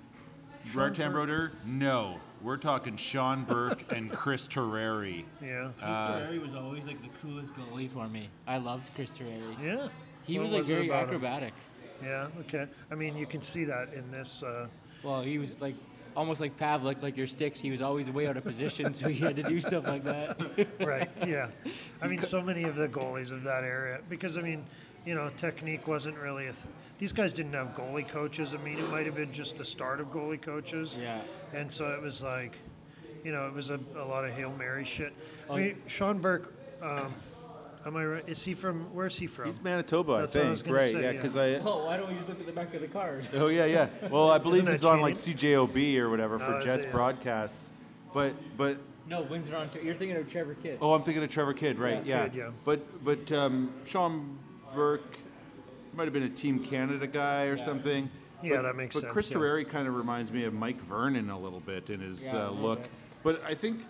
[0.73, 1.53] Martin Brodeur.
[1.67, 5.25] No, we're talking Sean Burke and Chris Terreri.
[5.43, 5.71] yeah.
[5.79, 8.29] Chris Terreri was always like the coolest goalie for me.
[8.47, 9.57] I loved Chris Terreri.
[9.63, 9.89] Yeah.
[10.25, 11.09] He What was like was it very about him?
[11.09, 11.55] acrobatic.
[12.03, 12.29] Yeah.
[12.41, 12.67] Okay.
[12.91, 14.43] I mean, you can see that in this.
[14.43, 14.67] Uh,
[15.03, 15.75] Well, he was like
[16.17, 17.61] almost like Pavelec, like your sticks.
[17.61, 20.41] He was always way out of position, so he had to do stuff like that.
[20.81, 21.11] right.
[21.27, 21.49] Yeah.
[22.03, 24.65] I mean, so many of the goalies of that area, because I mean,
[25.07, 26.53] you know, technique wasn't really a.
[26.53, 26.65] Th-
[26.99, 28.55] these guys didn't have goalie coaches.
[28.55, 30.97] I mean, it might have been just the start of goalie coaches.
[31.01, 31.21] Yeah.
[31.53, 32.57] And so it was like,
[33.25, 35.13] you know, it was a, a lot of hail mary shit.
[35.49, 36.53] Oh, I mean, Sean Burke.
[36.83, 37.15] Um,
[37.87, 38.25] am I right?
[38.29, 38.95] Is he from?
[38.95, 39.47] Where's he from?
[39.47, 40.65] He's Manitoba, That's I what I think.
[40.67, 40.93] gonna right?
[40.93, 41.13] say, yeah, yeah.
[41.13, 41.55] because I.
[41.57, 43.27] Oh, why don't we just look at the back of the card?
[43.35, 43.89] Oh yeah, yeah.
[44.11, 45.57] Well, I believe he's on like cheating?
[45.57, 46.89] CJOB or whatever for Oh, Jets it?
[46.89, 46.93] Yeah.
[46.93, 47.71] broadcasts.
[48.13, 48.77] But but
[49.09, 49.87] No, Windsor, Ontario.
[49.87, 50.79] You're thinking of Trevor Kidd.
[50.81, 52.05] Oh, I'm thinking of Trevor Kidd, right?
[52.05, 52.25] Yeah.
[52.25, 52.51] Kidd, yeah.
[52.65, 54.39] But but um, Sean
[54.75, 55.17] Burke
[55.97, 58.11] might have been a Team Canada guy or something.
[58.43, 59.37] Yeah, But- that makes but sense, But Chris yeah.
[59.37, 62.51] Terreri kind of reminds me of Mike Vernon a little bit in his Yeah, uh,
[62.51, 62.83] look.
[62.83, 62.91] bit.
[63.23, 63.87] But I think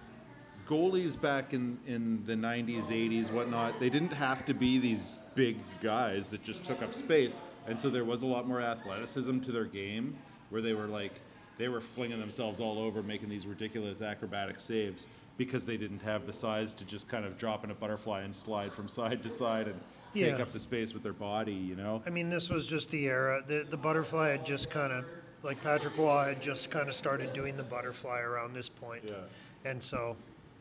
[0.68, 5.56] goalies back in, in the 90s, 80s, whatnot, they didn't have to be these big
[5.82, 7.42] guys that just took up space.
[7.66, 10.16] And so there was a lot more athleticism to their game
[10.50, 11.20] where they were like,
[11.58, 16.24] they were flinging themselves all over, making these ridiculous acrobatic saves because they didn't have
[16.24, 19.30] the size to just kind of drop in a butterfly and slide from side to
[19.30, 19.80] side and
[20.14, 22.02] take up the space with their body, you know?
[22.06, 23.42] I mean, this was just the era.
[23.44, 25.04] The the butterfly had just kind of,
[25.42, 29.02] like Patrick Roy had just kind of started doing the butterfly around this point.
[29.06, 29.14] Yeah.
[29.64, 30.16] And so,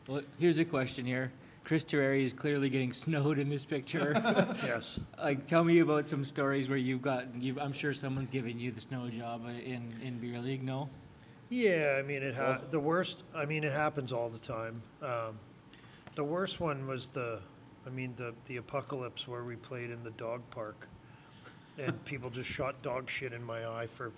[0.08, 1.30] Well, here's a question here.
[1.62, 4.12] Chris Terreri is clearly getting snowed in this picture.
[4.64, 4.98] yes.
[5.18, 7.40] like, tell me about some stories where you've gotten.
[7.40, 10.62] You've, I'm sure someone's given you the snow job uh, in in beer league.
[10.62, 10.88] No.
[11.54, 13.22] Yeah, I mean, it ha- the worst.
[13.32, 14.82] I mean, it happens all the time.
[15.00, 15.38] Um,
[16.16, 17.38] the worst one was the,
[17.86, 20.88] I mean, the the apocalypse where we played in the dog park,
[21.78, 24.10] and people just shot dog shit in my eye for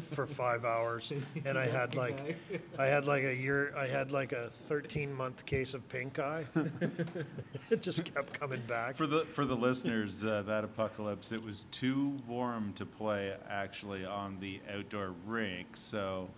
[0.00, 1.12] for five hours,
[1.44, 2.36] and I had like,
[2.76, 3.72] I had like a year.
[3.76, 6.46] I had like a 13 month case of pink eye.
[7.70, 8.96] it just kept coming back.
[8.96, 14.04] For the for the listeners, uh, that apocalypse, it was too warm to play actually
[14.04, 16.28] on the outdoor rink, so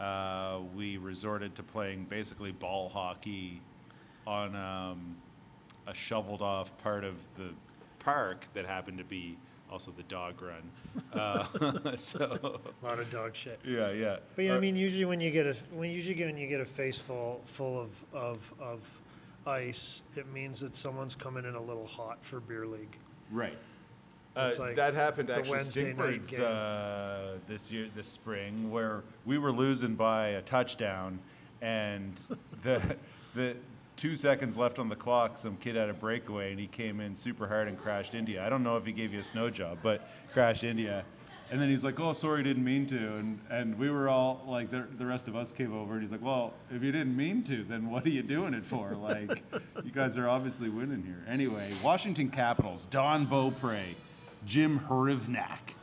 [0.00, 3.60] uh, we resorted to playing basically ball hockey
[4.26, 5.16] on um,
[5.86, 7.50] a shoveled off part of the
[7.98, 9.36] park that happened to be
[9.70, 10.70] also the dog run.
[11.12, 13.58] Uh, so A lot of dog shit.
[13.64, 14.18] yeah, yeah.
[14.36, 16.60] But yeah, I Uh, mean, usually when you get a when usually when you get
[16.60, 18.80] a face full full of of of
[19.46, 22.96] ice, it means that someone's coming in a little hot for beer league.
[23.30, 23.58] Right.
[24.36, 29.94] Uh, like that happened actually Stinkbirds uh, this year, this spring, where we were losing
[29.94, 31.18] by a touchdown,
[31.62, 32.20] and
[32.62, 32.96] the
[33.34, 33.56] the
[33.96, 37.16] two seconds left on the clock, some kid had a breakaway and he came in
[37.16, 38.44] super hard and crashed India.
[38.44, 41.04] I don't know if he gave you a snow job, but crashed India.
[41.50, 44.70] And then he's like, "Oh, sorry, didn't mean to." And and we were all like,
[44.70, 47.44] the, the rest of us came over, and he's like, "Well, if you didn't mean
[47.44, 48.94] to, then what are you doing it for?
[48.96, 49.44] Like,
[49.84, 53.94] you guys are obviously winning here." Anyway, Washington Capitals, Don Beaupre,
[54.46, 55.74] Jim Hrivnak.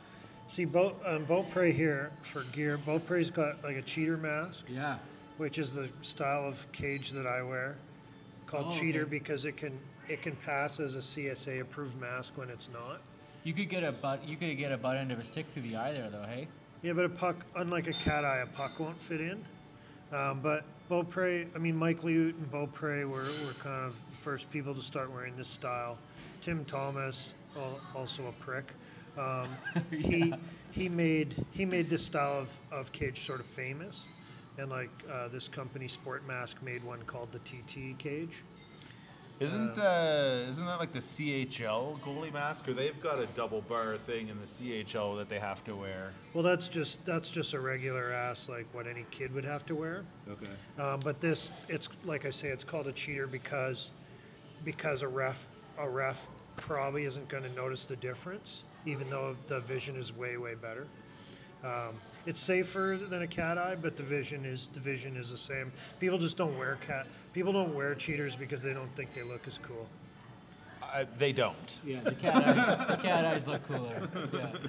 [0.48, 2.78] See, Bo, um, Beaupre here for gear.
[2.78, 4.96] Beaupre's got like a cheater mask, Yeah.
[5.36, 7.76] which is the style of cage that I wear,
[8.46, 9.10] called Oh, cheater okay.
[9.10, 13.00] because it can it can pass as a CSA approved mask when it's not.
[13.42, 14.26] You could get a butt.
[14.28, 16.24] You could get a butt end of a stick through the eye there, though.
[16.24, 16.46] Hey.
[16.82, 19.42] Yeah, but a puck, unlike a cat eye, a puck won't fit in.
[20.12, 24.50] Um, but Beaupre, I mean, Mike Liut and Beaupre were, were kind of the first
[24.50, 25.96] people to start wearing this style.
[26.42, 28.72] Tim Thomas, al- also a prick.
[29.18, 29.48] Um,
[29.90, 30.34] he
[30.72, 34.06] he made he made this style of, of cage sort of famous,
[34.58, 38.42] and like uh, this company Sport Mask made one called the TT cage.
[39.40, 43.96] Isn't uh, isn't that like the CHL goalie mask, or they've got a double bar
[43.96, 46.12] thing in the CHL that they have to wear?
[46.34, 49.74] Well, that's just that's just a regular ass like what any kid would have to
[49.74, 50.04] wear.
[50.30, 50.46] Okay.
[50.80, 53.90] Um, but this, it's like I say, it's called a cheater because
[54.64, 59.60] because a ref a ref probably isn't going to notice the difference, even though the
[59.60, 60.86] vision is way way better.
[61.64, 61.94] Um,
[62.26, 65.72] it's safer than a cat eye, but the vision is the vision is the same.
[66.00, 67.06] People just don't wear cat.
[67.32, 69.86] People don't wear cheaters because they don't think they look as cool.
[70.82, 71.80] Uh, they don't.
[71.84, 72.00] Yeah.
[72.00, 72.88] The cat eyes.
[72.88, 74.08] the cat eyes look cooler.
[74.32, 74.52] Yeah.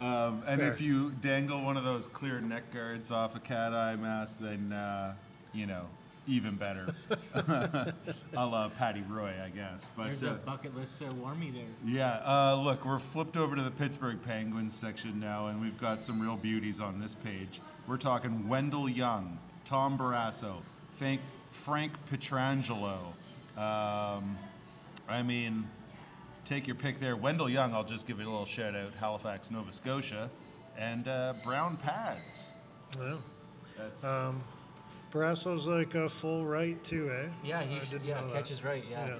[0.00, 0.72] Um, and Fair.
[0.72, 4.72] if you dangle one of those clear neck guards off a cat eye mask, then
[4.72, 5.14] uh,
[5.52, 5.86] you know
[6.26, 6.94] even better.
[7.34, 9.90] I love Patty Roy, I guess.
[9.96, 11.64] But There's uh, a bucket list uh, warmie there.
[11.84, 16.04] Yeah, uh, look, we're flipped over to the Pittsburgh Penguins section now, and we've got
[16.04, 17.60] some real beauties on this page.
[17.86, 20.62] We're talking Wendell Young, Tom Barrasso,
[20.94, 22.98] Frank, Frank Pietrangelo.
[23.56, 24.38] Um,
[25.08, 25.68] I mean,
[26.44, 27.16] take your pick there.
[27.16, 30.30] Wendell Young, I'll just give it a little shout out Halifax, Nova Scotia,
[30.78, 32.54] and uh, Brown Pads.
[32.98, 33.22] Well,
[33.76, 34.42] That's um,
[35.12, 37.28] Barrasso's like a full right too, eh?
[37.44, 37.62] Yeah.
[37.62, 38.34] He didn't yeah know that.
[38.34, 38.84] catches right.
[38.90, 39.06] Yeah.
[39.06, 39.14] Yeah.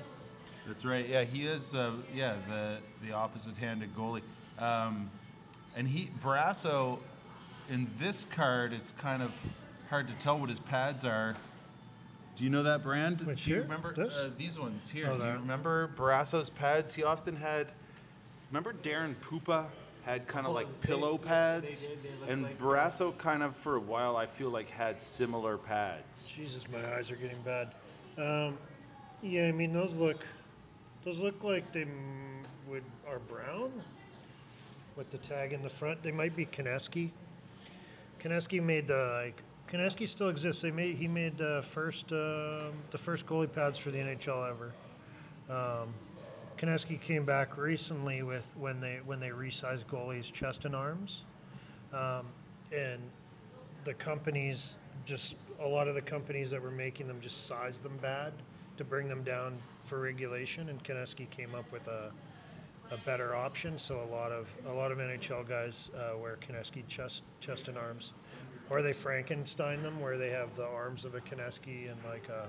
[0.67, 1.07] That's right.
[1.09, 1.75] Yeah, he is.
[1.75, 4.23] Uh, yeah, the the opposite-handed goalie.
[4.59, 5.11] Um,
[5.77, 6.99] and he Barrasso,
[7.69, 9.33] in this card, it's kind of
[9.91, 11.35] hard to tell what his pads are.
[12.37, 13.21] Do you know that brand?
[13.23, 13.63] Which Do you here?
[13.65, 14.15] remember This?
[14.15, 15.09] uh, these ones here?
[15.11, 16.95] Oh, Do you remember Barrasso's pads?
[16.95, 17.69] He often had.
[18.51, 19.67] Remember Daren Puppa
[20.05, 23.81] had kind of like pillow pads, did, they looked and Barrasso kind of for a
[23.81, 26.33] while I feel like had similar pads.
[26.37, 27.73] Jesus, my eyes are getting bad.
[28.19, 28.59] Um,
[29.23, 30.25] yeah, I mean those look,
[31.05, 33.71] those look like they m- would are brown,
[34.97, 36.03] with the tag in the front.
[36.03, 37.11] They might be Kenesky.
[38.21, 39.43] Kenesky made the like.
[39.71, 40.63] Kenesky still exists.
[40.63, 44.73] They made he made the first um the first goalie pads for the NHL ever.
[45.49, 45.89] Um,
[46.63, 51.23] Kenesky came back recently with when they when they resized goalies' chest and arms,
[51.93, 52.27] um,
[52.71, 53.01] and
[53.85, 57.97] the companies just a lot of the companies that were making them just sized them
[58.01, 58.33] bad
[58.77, 62.13] to bring them down for regulation and Kenesky came up with a,
[62.93, 63.77] a better option.
[63.77, 67.77] So a lot of a lot of NHL guys uh, wear Kenesky chest chest and
[67.77, 68.13] arms.
[68.71, 72.47] Or they Frankenstein them where they have the arms of a Kenesky and like a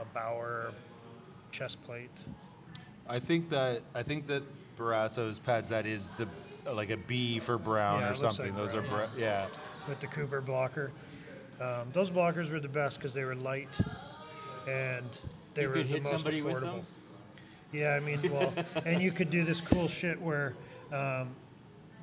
[0.00, 0.72] a Bauer
[1.50, 2.10] chest plate
[3.08, 4.42] I think that I think that
[4.76, 6.28] Barrasso's pads that is the
[6.72, 8.46] like a B for brown Yeah, or something.
[8.46, 9.46] like Those brown, are bra- yeah.
[9.88, 10.90] with the Cooper blocker.
[11.60, 13.68] Um, those blockers were the best because they were light
[14.68, 15.04] and
[15.54, 16.52] they You were could the hit most somebody affordable.
[16.54, 16.86] with them?
[17.72, 18.52] Yeah, I mean, well,
[18.84, 20.54] and you could do this cool shit where
[20.92, 21.28] um,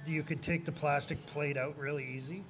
[0.08, 2.44] you could take the plastic plate out really easy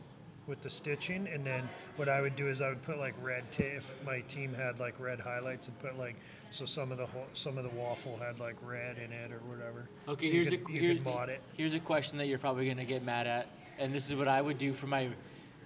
[0.47, 3.49] with the stitching, and then what I would do is I would put like red
[3.51, 3.77] tape.
[3.77, 6.15] If my team had like red highlights, and put like
[6.53, 9.39] so some of the whole, some of the waffle had like red in it or
[9.39, 9.89] whatever.
[10.07, 11.41] Okay, So here's you a here- could it.
[11.57, 13.47] here's a question that you're probably gonna get mad at,
[13.79, 15.09] and this is what I would do for my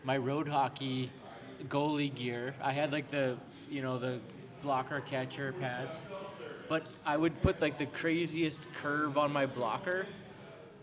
[0.04, 1.12] my road hockey
[1.68, 2.56] goalie gear.
[2.62, 3.38] I had like the
[3.70, 4.20] you know the
[4.62, 6.06] blocker catcher pads,
[6.70, 10.08] but I would put like the craziest curve on my blocker,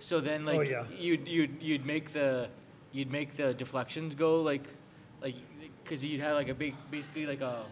[0.00, 0.84] so then oh, like Oh, yeah.
[0.98, 2.48] you'd you'd you'd make the
[2.92, 4.68] you'd make the deflections go like
[5.22, 5.36] like
[5.82, 7.64] because you'd have like a big basically like a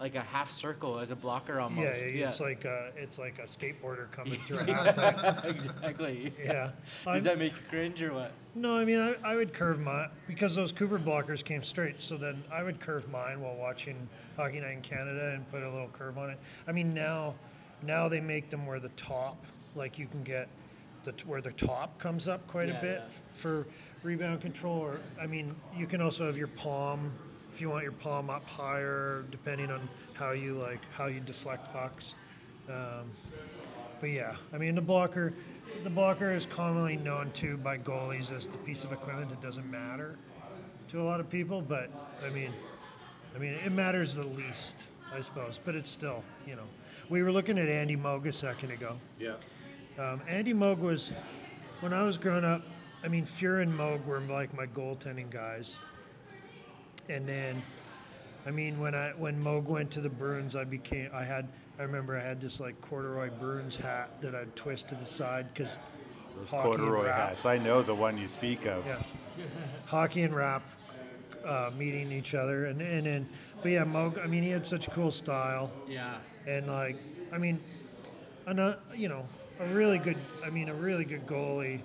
[0.00, 2.06] like a half circle as a blocker Yeah, almost.
[2.10, 6.32] yeah, it's like a, it's like a skateboarder coming through a exactly.
[6.42, 6.70] Yeah.
[7.04, 8.32] Does that make you cringe or what?
[8.54, 12.00] No, I mean I, I would curve mine because those Cooper blockers came straight.
[12.00, 15.70] So then I would curve mine while watching Hockey Night in Canada and put a
[15.70, 16.38] little curve on it.
[16.66, 17.34] I mean now,
[17.82, 19.44] now they make them where the top,
[19.76, 20.48] like you can get
[21.04, 23.04] the where the top comes up quite Yeah, a bit yeah.
[23.06, 23.66] f- for
[24.02, 24.78] rebound control.
[24.78, 27.12] Or I mean you can also have your palm.
[27.60, 31.70] If you want your palm up higher, depending on how you like how you deflect
[31.74, 32.14] pucks.
[32.70, 33.10] Um,
[34.00, 35.34] but yeah, I mean the blocker,
[35.84, 39.70] the blocker is commonly known to by goalies as the piece of equipment that doesn't
[39.70, 40.16] matter
[40.88, 41.60] to a lot of people.
[41.60, 41.90] But
[42.26, 42.50] I mean,
[43.36, 44.84] I mean it matters the least,
[45.14, 45.60] I suppose.
[45.62, 46.64] But it's still, you know,
[47.10, 48.96] we were looking at Andy Moog a second ago.
[49.18, 49.34] Yeah.
[49.98, 51.12] Um, Andy Moog was,
[51.80, 52.62] when I was growing up,
[53.04, 55.78] I mean, Fuhr and Moog were like my goaltending guys.
[57.10, 57.62] And then,
[58.46, 61.48] I mean, when I when Moog went to the Bruins, I became I had
[61.78, 65.46] I remember I had this like corduroy Bruins hat that I'd twist to the side
[65.52, 65.76] because
[66.38, 67.46] Those corduroy hats.
[67.46, 68.86] I know the one you speak of.
[68.86, 69.12] yes,
[69.86, 70.62] hockey and rap
[71.44, 73.28] uh, meeting each other, and and then
[73.62, 74.22] but yeah, Moog.
[74.22, 75.70] I mean, he had such a cool style.
[75.88, 76.16] Yeah.
[76.46, 76.96] and like
[77.32, 77.60] I mean,
[78.46, 79.26] a no- you know
[79.58, 81.80] a really good I mean a really good goalie,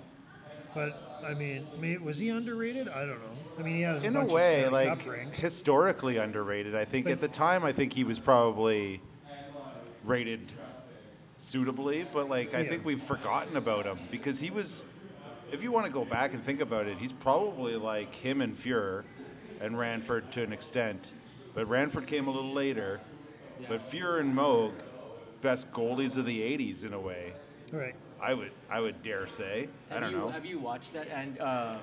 [0.74, 2.88] but I mean may- was he underrated?
[2.88, 3.36] I don't know.
[3.58, 6.74] I mean he had In a way, like historically underrated.
[6.74, 9.00] I think at the time, I think he was probably
[10.04, 10.52] rated
[11.38, 12.70] suitably, but like I Yeah.
[12.70, 14.84] think we've forgotten about him because he was.
[15.52, 18.56] If you want to go back and think about it, he's probably like him and
[18.56, 19.04] Fuhr
[19.60, 21.12] and Ranford to an extent,
[21.54, 23.00] but Ranford came a little later.
[23.68, 24.72] But Fuhr and Moog,
[25.40, 27.32] best goalies of the '80s in a way.
[27.72, 27.94] right.
[28.20, 29.68] I would, I would dare say.
[29.90, 30.28] I don't you, know.
[30.28, 31.78] Have you watched that and uh,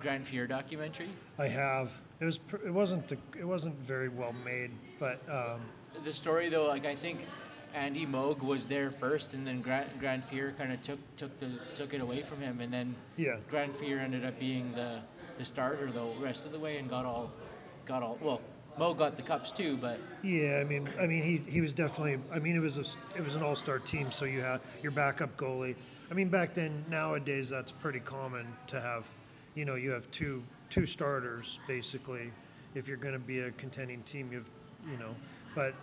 [0.00, 1.10] Grant Fuhr documentary?
[1.38, 1.92] I have.
[2.20, 5.60] It was pr- it wasn't the, it wasn't very well made, but um,
[6.04, 7.26] The story though, like I think
[7.74, 11.50] Andy Moog was there first, and then Grant, Grant Fuhr kind of took took the
[11.74, 13.36] took it away from him, and then Yeah.
[13.50, 15.00] Grant Fuhr ended up being the
[15.38, 17.30] the starter the rest of the way and got all
[17.86, 18.40] got all well.
[18.78, 22.18] Mo got the cups too, but yeah, I mean I mean he, he was definitely
[22.32, 24.60] I mean it was a s- it was an all star team, so you had
[24.82, 25.74] your backup goalie.
[26.10, 29.04] I mean back then nowadays that's pretty common to have,
[29.54, 32.32] you know you have two two starters basically
[32.74, 34.48] if you're going to be a contending team you have
[34.90, 35.14] you know
[35.54, 35.74] but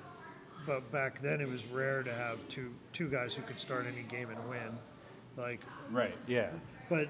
[0.66, 4.02] but back then it was rare to have two two guys who could start any
[4.04, 4.78] game and win
[5.38, 5.62] like
[5.92, 6.16] right?
[6.28, 6.50] Yeah.
[6.90, 7.08] but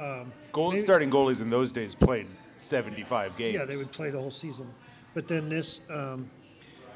[0.00, 3.54] um, Goal, Maybe- starting goalies in those days played 75 games.
[3.54, 4.66] Yeah, they would play the whole season.
[5.14, 6.30] But then this, um,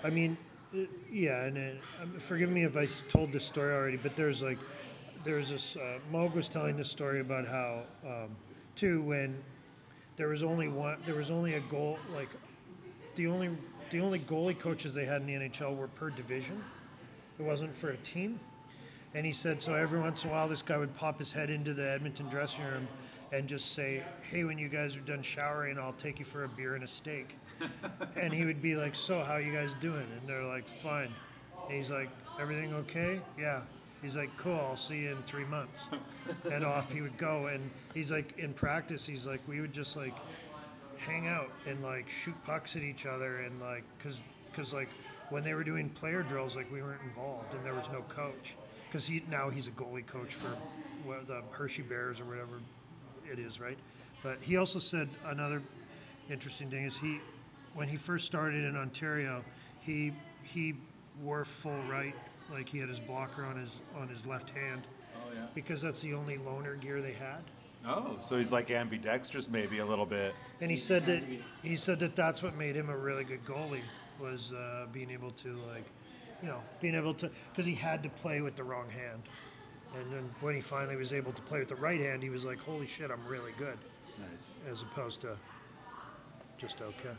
[0.03, 0.37] I mean,
[0.75, 4.43] uh, yeah, and then, um, forgive me if I told this story already, but there's
[4.43, 4.59] like,
[5.25, 8.37] there's this, uh, Moog was telling this story about how, um,
[8.75, 9.37] too, when
[10.17, 12.29] there was only one, there was only a goal, like,
[13.17, 13.51] the only,
[13.91, 16.63] the only goalie coaches they had in the NHL were per division.
[17.39, 18.41] It wasn't for a team.
[19.15, 21.49] And he said, so every once in a while, this guy would pop his head
[21.49, 22.87] into the Edmonton dressing room
[23.33, 26.49] and just say, hey, when you guys are done showering, I'll take you for a
[26.49, 27.35] beer and a steak.
[28.17, 30.07] and he would be like, so how you guys doing?
[30.19, 31.13] And they're like, fine.
[31.69, 32.09] And he's like,
[32.41, 33.21] everything okay?
[33.39, 33.63] Yeah.
[34.03, 35.89] He's like, cool, I'll see you in three months.
[36.51, 37.47] and off he would go.
[37.47, 40.15] And he's like, in practice, he's like, we would just like
[40.99, 44.21] hang out and like shoot pucks at each other and like, cause,
[44.53, 44.89] cause like
[45.31, 48.57] when they were doing player drills, like we weren't involved and there was no coach.
[48.93, 50.57] Cause he, now he's a goalie coach for
[51.05, 52.61] what, the Hershey Bears or whatever
[53.31, 53.79] it is, right?
[54.23, 55.63] But he also said another
[56.31, 57.21] interesting thing is he,
[57.77, 59.45] when he first started in Ontario,
[59.81, 60.13] he
[60.43, 60.75] he
[61.23, 62.15] wore full right,
[62.51, 64.83] like he had his blocker on his on his left hand,
[65.17, 65.47] oh yeah.
[65.55, 67.43] because that's the only loaner gear they had.
[67.87, 70.35] Oh, so he's like ambidextrous, maybe a little bit.
[70.61, 71.23] And he said that
[71.63, 73.83] he said that that's what made him a really good goalie
[74.19, 75.85] was uh, being able to like,
[76.43, 79.23] you know, being able to because he had to play with the wrong hand,
[80.01, 82.45] and then when he finally was able to play with the right hand, he was
[82.45, 83.79] like, "Holy shit, I'm really good,"
[84.33, 84.55] Nice.
[84.71, 85.37] as opposed to
[86.57, 87.15] just okay.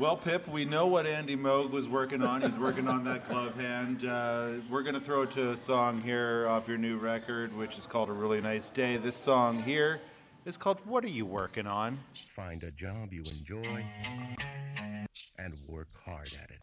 [0.00, 2.40] Well, Pip, we know what Andy Moog was working on.
[2.40, 4.06] He's working on that glove hand.
[4.06, 7.76] Uh, we're going to throw it to a song here off your new record, which
[7.76, 8.96] is called A Really Nice Day.
[8.96, 10.00] This song here
[10.46, 11.98] is called What Are You Working On?
[12.34, 13.84] Find a job you enjoy
[15.38, 16.60] and work hard at it.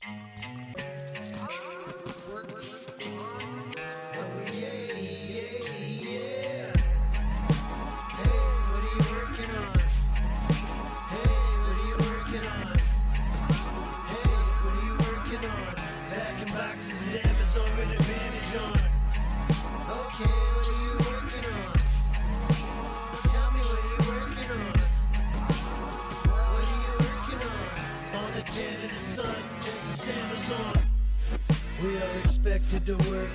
[32.28, 33.30] Expected to work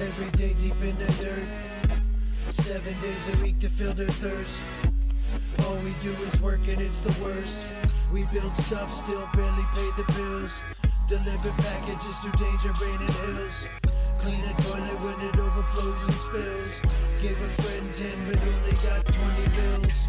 [0.00, 1.46] every day deep in the dirt.
[2.50, 4.56] Seven days a week to fill their thirst.
[5.64, 7.68] All we do is work and it's the worst.
[8.10, 10.62] We build stuff, still barely pay the bills.
[11.08, 13.68] Deliver packages through danger, rain and hills.
[14.16, 16.80] Clean a toilet when it overflows and spills.
[17.20, 20.08] Gave a friend 10 but only got 20 bills.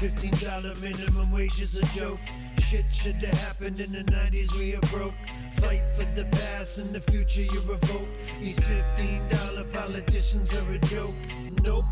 [0.00, 2.20] $15 minimum wage is a joke.
[2.58, 5.12] Shit should have happened in the 90s, we are broke.
[5.56, 8.08] Fight for the past and the future you revoke.
[8.40, 11.14] These $15 politicians are a joke.
[11.62, 11.84] Nope.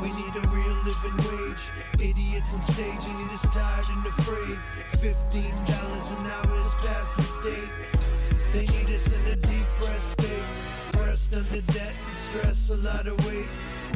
[0.00, 1.70] We need a real living wage.
[2.00, 4.56] Idiots and staging and just tired and afraid.
[4.98, 7.68] Fifteen dollars an hour is past the state.
[8.54, 10.85] They need us in a depressed state.
[11.16, 13.46] Under debt and stress, a lot of weight.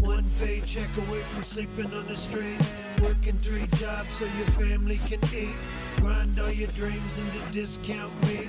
[0.00, 2.58] One paycheck away from sleeping on the street.
[3.02, 5.54] Working three jobs so your family can eat.
[5.96, 8.48] Grind all your dreams into discount meat.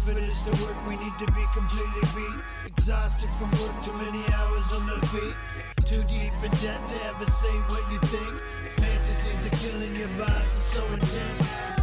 [0.00, 2.42] For this to work, we need to be completely beat.
[2.66, 5.34] Exhausted from work, too many hours on the feet.
[5.84, 8.34] Too deep in debt to ever say what you think.
[8.76, 11.79] Fantasies are killing your vibes, are so intense.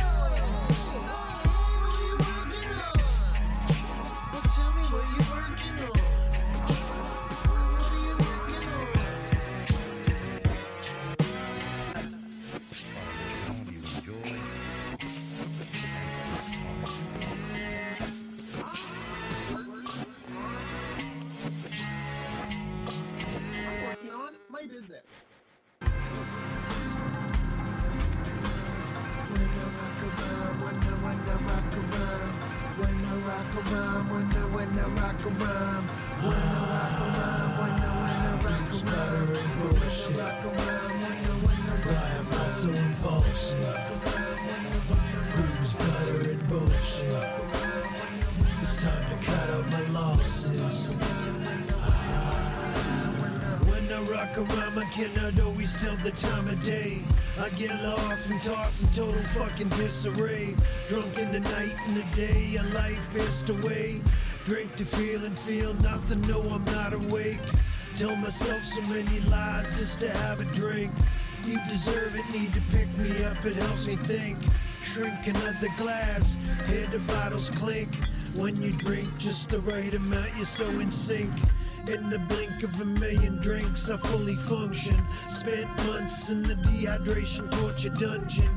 [34.78, 35.84] When I, I rock around,
[36.21, 39.61] when I rock around, when I, when I rock around, when I
[40.17, 43.78] rock around, when I, when I rock am I so impulsive?
[45.34, 47.25] Who's butter and bullshit?
[48.61, 50.93] It's time to cut out my losses.
[53.67, 57.01] When I rock around, my cannot always tell the time of day.
[57.39, 60.55] I get lost and tossed in total fucking disarray.
[60.89, 64.01] Drunk in the night and the day, a life passed away.
[64.47, 67.41] Drink to feel and feel nothing, no, I'm not awake.
[67.97, 70.89] Tell myself so many lies just to have a drink.
[71.43, 74.37] You deserve it, need to pick me up, it helps me think.
[74.81, 77.93] Shrink another glass, hear the bottles clink.
[78.35, 81.33] When you drink just the right amount, you're so in sync.
[81.89, 84.95] In the blink of a million drinks, I fully function.
[85.27, 88.57] Spent months in the dehydration torture dungeon.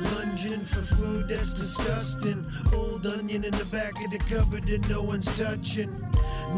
[0.00, 2.46] Lunging for food that's disgusting.
[2.74, 6.06] Old onion in the back of the cupboard that no one's touching.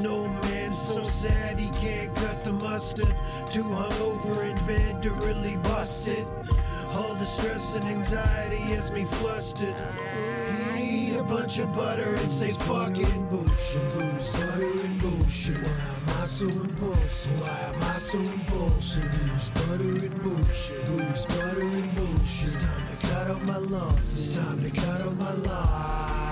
[0.01, 3.15] No man so sad he can't cut the mustard.
[3.47, 6.27] Too hungover in bed to really bust it.
[6.95, 9.75] All the stress and anxiety has me flustered.
[10.77, 13.93] Eat a bunch of butter and say fucking bullshit.
[13.93, 15.59] Who's butter bullshit?
[15.59, 17.41] Why am I so impulsive?
[17.41, 19.03] Why am I so impulsive?
[19.03, 20.89] Who's butter and bullshit?
[20.89, 22.55] Who's butter and bullshit?
[22.55, 24.29] It's time to cut out my losses.
[24.29, 26.28] It's time to cut out my losses.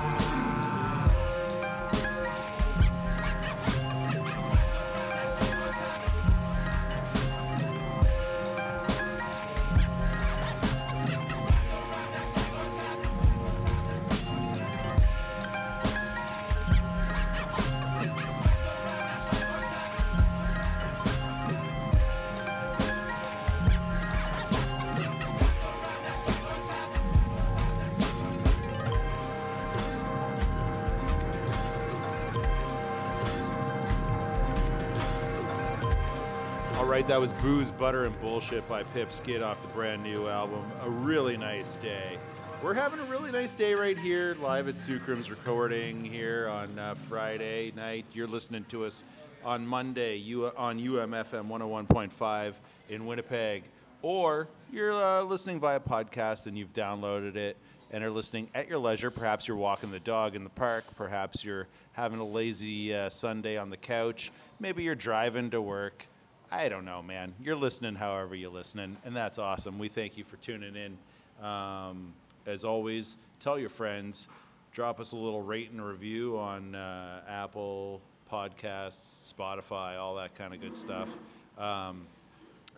[37.07, 40.65] Right, that was Booze, Butter, and Bullshit by Pip Skid off the brand new album.
[40.83, 42.19] A really nice day.
[42.65, 46.97] We're having a really nice day right here, live at Sookram's recording here on uh,
[46.97, 48.07] Friday night.
[48.13, 49.05] You're listening to us
[49.45, 52.55] on Monday you, on UMFM 101.5
[52.89, 53.63] in Winnipeg,
[54.03, 57.57] or you're uh, listening via podcast and you've downloaded it
[57.93, 59.13] and are listening at your leisure.
[59.13, 60.83] Perhaps you're walking the dog in the park.
[60.97, 64.33] Perhaps you're having a lazy uh, Sunday on the couch.
[64.59, 66.09] Maybe you're driving to work.
[66.51, 67.35] I don't know, man.
[67.43, 69.79] You're listening however you're listening, and that's awesome.
[69.79, 71.45] We thank you for tuning in.
[71.45, 72.15] Um,
[72.47, 74.29] as always, tell your friends.
[74.71, 80.55] Drop us a little rate and review on uh, Apple Podcasts, Spotify, all that kind
[80.55, 81.17] of good stuff.
[81.59, 82.07] Um,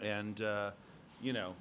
[0.02, 0.70] and, uh,
[1.20, 1.54] you know,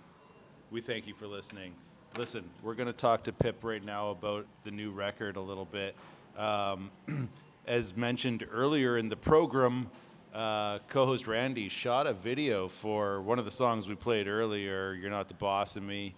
[0.71, 1.73] we thank you for listening.
[2.17, 5.65] Listen, we're going to talk to Pip right now about the new record a little
[5.65, 5.93] bit.
[6.37, 6.89] Um,
[7.67, 9.89] as mentioned earlier in the program,
[10.33, 14.93] uh, co-host Randy shot a video for one of the songs we played earlier.
[14.93, 16.15] You're not the boss of me.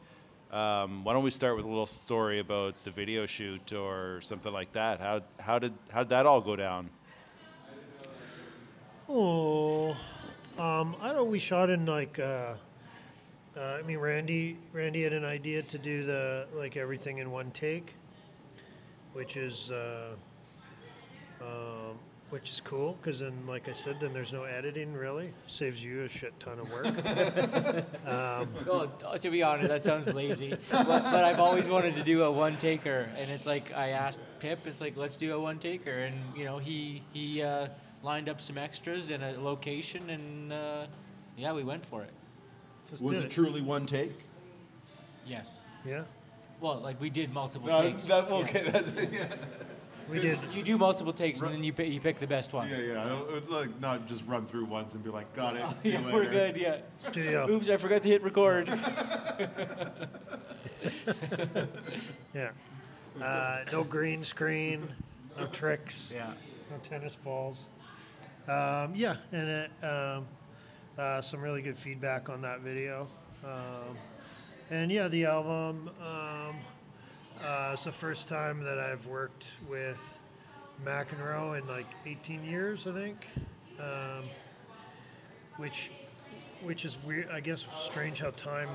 [0.51, 4.51] Um, why don't we start with a little story about the video shoot or something
[4.51, 4.99] like that?
[4.99, 6.89] How how did how did that all go down?
[9.07, 9.91] Oh,
[10.57, 11.23] um, I don't know.
[11.23, 12.19] We shot in like.
[12.19, 12.55] Uh,
[13.57, 14.57] uh, I mean, Randy.
[14.73, 17.95] Randy had an idea to do the like everything in one take,
[19.13, 20.13] which is uh,
[21.41, 21.97] um,
[22.29, 25.33] which is cool because then, like I said, then there's no editing really.
[25.47, 26.85] Saves you a shit ton of work.
[28.65, 28.87] Well,
[29.19, 30.55] to be honest, that sounds lazy.
[30.71, 34.21] but, but I've always wanted to do a one taker, and it's like I asked
[34.39, 37.67] Pip, it's like let's do a one taker, and you know he he uh,
[38.03, 40.85] lined up some extras and a location, and uh,
[41.37, 42.11] yeah, we went for it.
[42.89, 44.11] Just Was did it truly one take?
[45.25, 45.65] Yes.
[45.85, 46.03] Yeah,
[46.59, 48.05] Well, like we did multiple No, takes.
[48.05, 48.35] that, Yeah.
[48.35, 49.25] okay, that's yeah.
[50.11, 50.39] We did.
[50.53, 52.69] You do multiple takes, and then you pick, you pick the best one.
[52.69, 53.19] Yeah, yeah.
[53.31, 55.63] It's like not just run through once and be like, got it.
[55.81, 56.57] See Yeah, you we're good.
[56.57, 56.77] Yeah.
[56.97, 57.49] Studio.
[57.49, 58.67] Oops, I forgot to hit record.
[62.33, 62.51] Yeah.
[63.21, 64.87] Uh, no green screen,
[65.37, 66.33] no tricks, yeah.
[66.69, 67.67] no tennis balls.
[68.47, 70.27] Um, yeah, and it, um,
[70.97, 73.07] uh, some really good feedback on that video.
[73.43, 73.97] Um,
[74.69, 75.89] and yeah, the album.
[77.43, 80.19] Uh, it's the first time that I've worked with
[80.85, 83.27] McEnroe in like 18 years, I think.
[83.79, 84.25] Um,
[85.57, 85.91] which,
[86.61, 87.29] which is weird.
[87.31, 88.69] I guess strange how time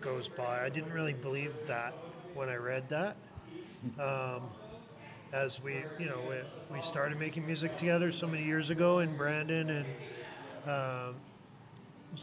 [0.00, 0.64] goes by.
[0.64, 1.94] I didn't really believe that
[2.34, 3.16] when I read that.
[3.98, 4.42] Um,
[5.32, 9.16] as we, you know, we, we started making music together so many years ago in
[9.16, 9.86] Brandon, and
[10.66, 11.16] um,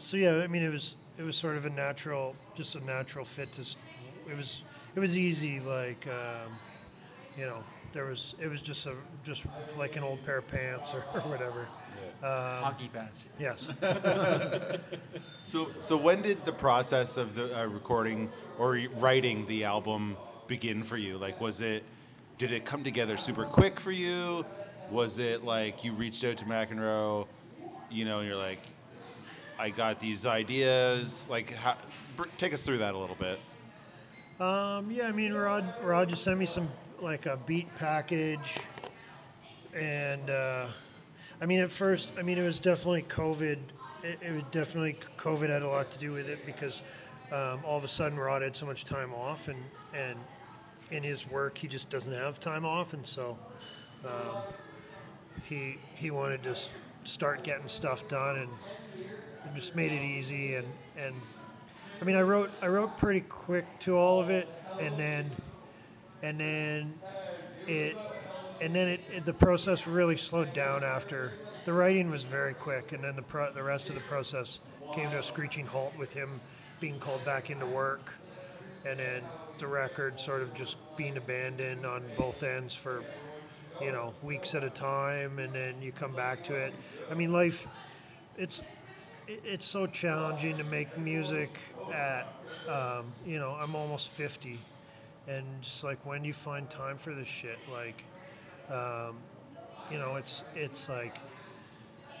[0.00, 3.24] so yeah, I mean, it was it was sort of a natural, just a natural
[3.24, 3.62] fit to.
[4.30, 4.62] It was
[4.94, 6.52] it was easy, like um,
[7.36, 9.46] you know, there was it was just a just
[9.78, 11.66] like an old pair of pants or, or whatever.
[12.22, 13.28] Hockey pants.
[13.38, 13.72] Yes.
[15.44, 20.16] So, so when did the process of the uh, recording or writing the album
[20.46, 21.18] begin for you?
[21.18, 21.82] Like, was it,
[22.38, 24.46] did it come together super quick for you?
[24.88, 27.26] Was it like you reached out to McEnroe,
[27.90, 28.60] you know, and you're like,
[29.58, 31.26] I got these ideas.
[31.28, 31.76] Like, how,
[32.16, 33.40] br- take us through that a little bit.
[34.40, 36.68] Um, yeah, I mean, Rod, Rod just sent me some
[37.00, 38.58] like a beat package,
[39.74, 40.68] and uh,
[41.40, 43.58] I mean, at first, I mean, it was definitely COVID.
[44.02, 46.82] It, it was definitely COVID had a lot to do with it because
[47.30, 49.62] um, all of a sudden Rod had so much time off, and
[49.94, 50.18] and
[50.90, 53.38] in his work he just doesn't have time off, and so
[54.04, 54.42] um,
[55.44, 56.56] he he wanted to
[57.04, 58.50] start getting stuff done, and
[59.54, 60.66] just made it easy, and
[60.96, 61.14] and
[62.02, 64.48] I mean, I wrote I wrote pretty quick to all of it,
[64.80, 65.30] and then
[66.20, 66.94] and then
[67.68, 67.96] it
[68.60, 71.32] and then it, it the process really slowed down after
[71.64, 74.58] the writing was very quick, and then the pro, the rest of the process
[74.92, 76.40] came to a screeching halt with him
[76.80, 78.12] being called back into work,
[78.84, 79.22] and then
[79.58, 83.04] the record sort of just being abandoned on both ends for
[83.80, 86.74] you know weeks at a time, and then you come back to it.
[87.08, 87.68] I mean, life
[88.36, 88.64] it's it-
[89.44, 91.58] it's so challenging to make music
[91.92, 92.26] at
[92.68, 94.58] um, you know i'm almost 50
[95.28, 98.04] and just like when you find time for this shit like
[98.70, 99.16] um,
[99.90, 101.16] you know it's it's like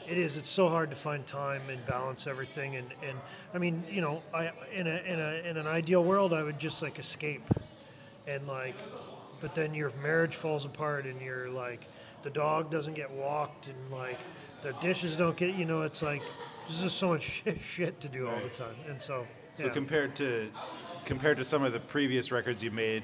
[0.08, 2.76] it is it's so hard to find time and balance everything.
[2.76, 3.18] And, and
[3.54, 6.58] i mean you know i in a, in a in an ideal world i would
[6.58, 7.42] just like escape.
[8.26, 8.76] And like
[9.40, 11.86] but then your marriage falls apart and you're like
[12.22, 14.20] the dog doesn't get walked and like
[14.62, 16.22] the dishes don't get you know it's like
[16.72, 19.72] there's just so much shit, shit to do all the time and so So yeah.
[19.72, 20.50] compared to
[21.04, 23.02] compared to some of the previous records you made,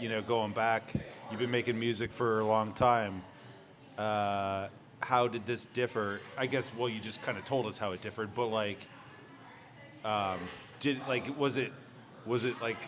[0.00, 0.92] you know, going back,
[1.30, 3.22] you've been making music for a long time.
[3.96, 4.68] Uh,
[5.00, 6.20] how did this differ?
[6.36, 8.80] I guess well, you just kind of told us how it differed, but like,
[10.04, 10.40] um,
[10.80, 11.72] did like was it
[12.26, 12.78] was it like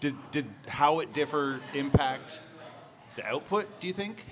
[0.00, 2.40] did did how it differ impact
[3.14, 3.80] the output?
[3.80, 4.26] Do you think?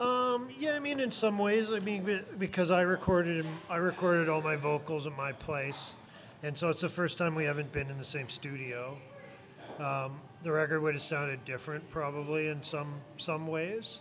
[0.00, 4.42] Um, yeah, I mean, in some ways, I mean, because I recorded, I recorded all
[4.42, 5.94] my vocals at my place,
[6.42, 8.96] and so it's the first time we haven't been in the same studio.
[9.78, 14.00] Um, the record would have sounded different, probably in some some ways,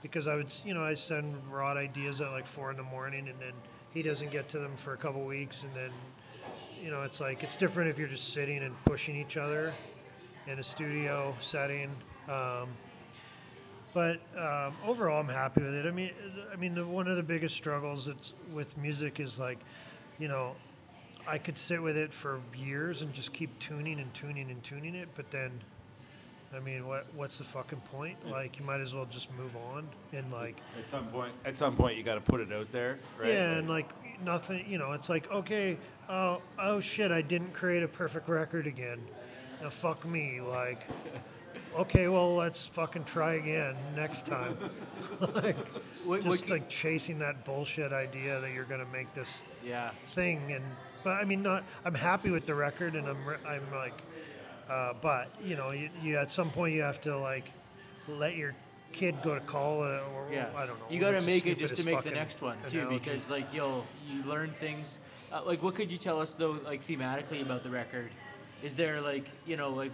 [0.00, 3.28] because I would, you know, I send Rod ideas at like four in the morning,
[3.28, 3.52] and then
[3.92, 5.90] he doesn't get to them for a couple weeks, and then,
[6.82, 9.74] you know, it's like it's different if you're just sitting and pushing each other
[10.46, 11.90] in a studio setting.
[12.28, 12.68] Um,
[13.96, 15.86] but um, overall, I'm happy with it.
[15.86, 16.10] I mean,
[16.52, 19.58] I mean, the, one of the biggest struggles that's with music is like,
[20.18, 20.54] you know,
[21.26, 24.94] I could sit with it for years and just keep tuning and tuning and tuning
[24.94, 25.50] it, but then,
[26.54, 28.30] I mean, what what's the fucking point?
[28.30, 31.74] Like, you might as well just move on and like, At some point, at some
[31.74, 33.30] point, you got to put it out there, right?
[33.30, 33.88] yeah, and like
[34.22, 34.66] nothing.
[34.68, 35.78] You know, it's like okay,
[36.10, 39.00] oh oh shit, I didn't create a perfect record again.
[39.62, 40.86] Now fuck me, like.
[41.76, 44.56] Okay, well, let's fucking try again next time.
[45.34, 45.56] like,
[46.04, 49.90] What- what just c- like chasing that bullshit idea that you're gonna make this Yeah.
[50.02, 50.64] thing, and
[51.04, 51.64] but I mean, not.
[51.84, 53.94] I'm happy with the record, and I'm I'm like,
[54.68, 57.50] uh, but you know, you, you at some point you have to like
[58.08, 58.54] let your
[58.92, 60.86] kid go to college or Yeah, I don't know.
[60.88, 62.98] You got to make it just to make the next one too, analogy.
[62.98, 65.00] because like you'll you learn things.
[65.32, 68.10] Uh, like, what could you tell us though, like thematically about the record?
[68.62, 69.92] Is there like you know like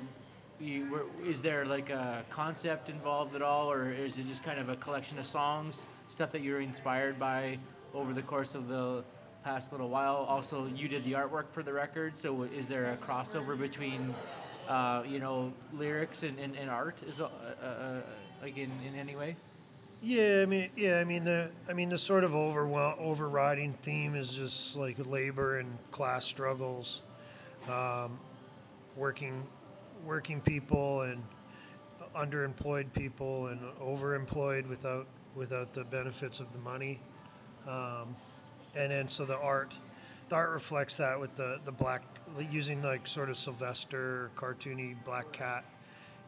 [0.63, 4.59] you, were, is there like a concept involved at all, or is it just kind
[4.59, 7.59] of a collection of songs, stuff that you're inspired by
[7.95, 9.03] over the course of the
[9.45, 10.17] past little while?
[10.29, 14.15] Also, you did the artwork for the record, so is there a crossover between
[14.69, 17.03] uh, you know lyrics and, and, and art?
[17.03, 17.25] Is uh,
[17.63, 18.01] uh,
[18.41, 19.37] like in, in any way?
[20.05, 24.17] Yeah, I mean, yeah, I mean the, I mean the sort of overwhel- overriding theme
[24.17, 27.03] is just like labor and class struggles,
[27.69, 28.19] um,
[28.97, 29.45] working,
[30.05, 31.23] working people and
[32.15, 37.01] underemployed people and overemployed without without the benefits of the money,
[37.67, 38.15] um,
[38.75, 39.75] and then so the art,
[40.29, 42.03] the art reflects that with the the black
[42.51, 45.65] using like sort of Sylvester cartoony black cat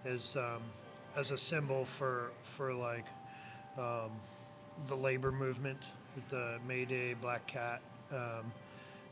[0.05, 0.63] as um,
[1.17, 3.07] as a symbol for for like
[3.79, 4.11] um,
[4.87, 7.81] the labor movement with the May Day Black Cat,
[8.13, 8.53] um,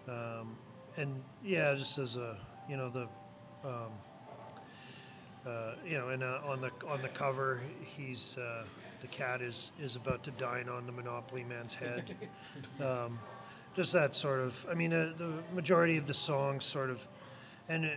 [0.08, 0.56] um,
[0.96, 2.36] and yeah, just as a
[2.68, 3.08] you know the
[3.68, 3.90] um,
[5.46, 7.60] uh, you know, and uh, on the on the cover,
[7.96, 8.64] he's uh,
[9.00, 12.14] the cat is is about to dine on the Monopoly man's head.
[12.80, 13.18] um,
[13.74, 14.64] just that sort of.
[14.70, 17.06] I mean, uh, the majority of the songs sort of,
[17.68, 17.90] and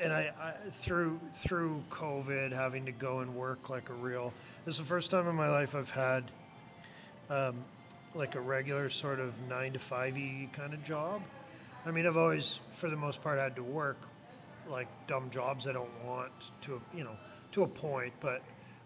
[0.00, 4.32] and I, I through through COVID having to go and work like a real.
[4.64, 6.30] This is the first time in my life I've had
[7.30, 7.64] um,
[8.14, 11.22] like a regular sort of nine to five e kind of job.
[11.84, 13.98] I mean, I've always, for the most part, had to work
[14.68, 16.32] like dumb jobs I don't want
[16.62, 17.16] to, you know,
[17.52, 18.12] to a point.
[18.20, 18.42] But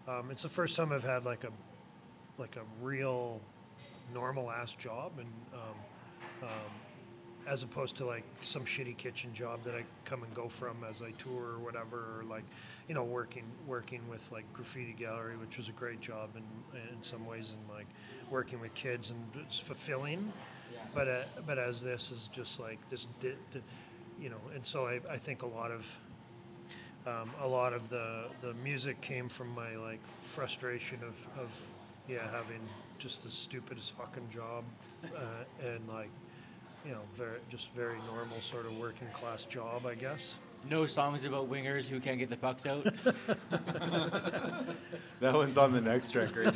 [0.07, 1.51] um, it's the first time I've had like a
[2.37, 3.41] like a real
[4.13, 6.71] normal ass job, and um, um,
[7.47, 11.01] as opposed to like some shitty kitchen job that I come and go from as
[11.01, 12.43] I tour or whatever, or like
[12.87, 17.03] you know working working with like graffiti gallery, which was a great job in in
[17.03, 17.87] some ways, and like
[18.29, 20.31] working with kids and it's fulfilling.
[20.93, 23.61] But uh, but as this is just like this, di- di-
[24.21, 25.85] you know, and so I, I think a lot of
[27.05, 31.61] um, a lot of the the music came from my like frustration of of
[32.07, 32.61] yeah having
[32.97, 34.63] just the stupidest fucking job
[35.15, 36.09] uh, and like
[36.85, 40.35] you know very just very normal sort of working class job I guess.
[40.69, 42.85] No songs about wingers who can't get the pucks out.
[45.19, 46.53] That one's on the next record.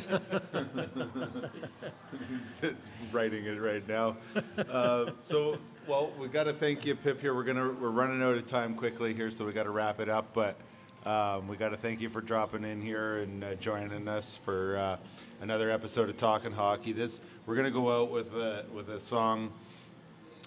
[2.28, 4.16] he's, he's writing it right now.
[4.56, 7.20] Uh, so, well, we got to thank you, Pip.
[7.20, 10.00] Here, we're gonna we're running out of time quickly here, so we got to wrap
[10.00, 10.32] it up.
[10.32, 10.56] But
[11.04, 14.76] um, we got to thank you for dropping in here and uh, joining us for
[14.76, 14.96] uh,
[15.40, 16.92] another episode of Talking Hockey.
[16.92, 19.52] This we're gonna go out with a with a song.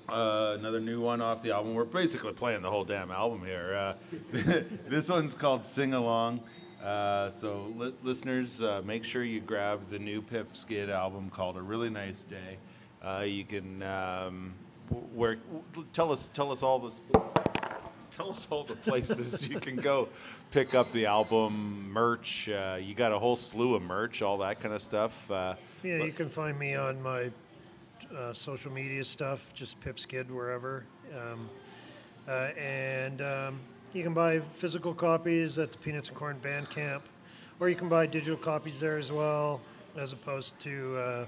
[0.08, 1.74] Uh, another new one off the album.
[1.74, 3.74] We're basically playing the whole damn album here.
[3.76, 3.94] Uh,
[4.88, 6.42] this one's called Sing Along.
[6.84, 11.58] Uh, so, li- listeners, uh, make sure you grab the new Pip Skid album called
[11.58, 12.60] A Really Nice Day.
[13.26, 14.54] You can um,
[15.14, 15.38] where
[15.94, 17.02] tell us tell us all this
[18.12, 20.08] tell us all the places you can go
[20.52, 22.50] pick up the album merch.
[22.50, 25.30] Uh, you got a whole slew of merch, all that kind of stuff.
[25.30, 27.30] Uh, Yeah, you can find me on my
[28.16, 30.86] uh, social media stuff, just Pipskid wherever.
[31.14, 31.50] Um,
[32.28, 33.60] uh, and um,
[33.94, 37.02] you can buy physical copies at the Peanuts and Corn Bandcamp,
[37.60, 39.62] or you can buy digital copies there as well,
[39.98, 41.26] as opposed to uh,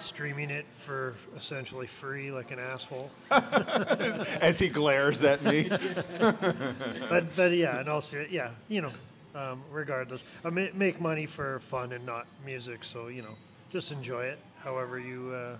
[0.00, 3.10] streaming it for essentially free, like an asshole.
[3.30, 5.68] as he glares at me.
[6.18, 8.90] but but yeah, and also yeah, you know,
[9.34, 13.36] um, regardless, I ma- make money for fun and not music, so you know,
[13.70, 15.32] just enjoy it however you.
[15.32, 15.56] Uh,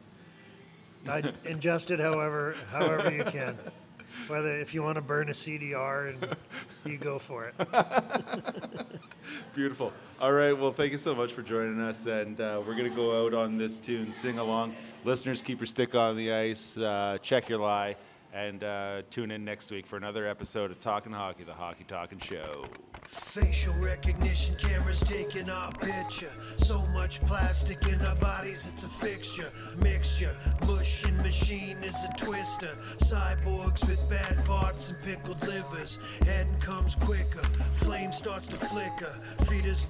[1.09, 3.59] I ingest it however however you can.
[4.29, 6.37] Whether if you want to burn a CDR and
[6.85, 7.55] you go for it.
[9.55, 9.93] Beautiful.
[10.21, 10.53] All right.
[10.53, 12.07] Well, thank you so much for joining us.
[12.07, 14.75] And uh, we're going to go out on this tune, sing along.
[15.05, 17.97] Listeners, keep your stick on the ice, uh, check your lie,
[18.33, 22.19] and uh, tune in next week for another episode of Talking Hockey, the Hockey Talking
[22.19, 22.65] Show.
[23.09, 26.31] Facial recognition cameras taking our picture.
[26.59, 29.51] So much plastic in our bodies, it's a fixture.
[29.83, 30.35] Mixture,
[31.23, 32.75] machine is a twister.
[32.99, 35.99] Cyborgs with bad parts and pickled livers.
[36.25, 39.15] Head comes quicker, flame starts to flicker.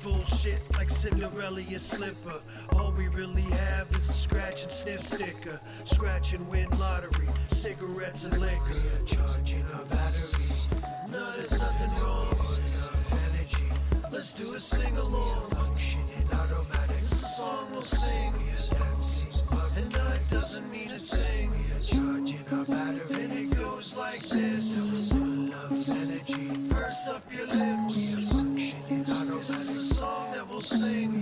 [0.02, 2.40] Bullshit like Cinderella your slipper.
[2.76, 5.60] All we really have is a scratch and sniff sticker.
[5.84, 8.74] Scratch and win lottery, cigarettes and liquor.
[9.06, 10.68] Charging our batteries.
[11.10, 13.68] No, there's nothing wrong with energy.
[14.12, 15.50] Let's do a sing along.
[15.50, 16.96] Functioning automatic.
[16.96, 18.34] The song will sing.
[19.76, 21.50] And that doesn't mean a thing.
[21.82, 23.22] Charging our battery.
[23.24, 25.12] And it goes like this.
[25.12, 26.50] Of energy.
[26.68, 28.32] Purse up your lips.
[28.32, 29.46] Functioning automatic.
[29.46, 31.20] The song that will sing.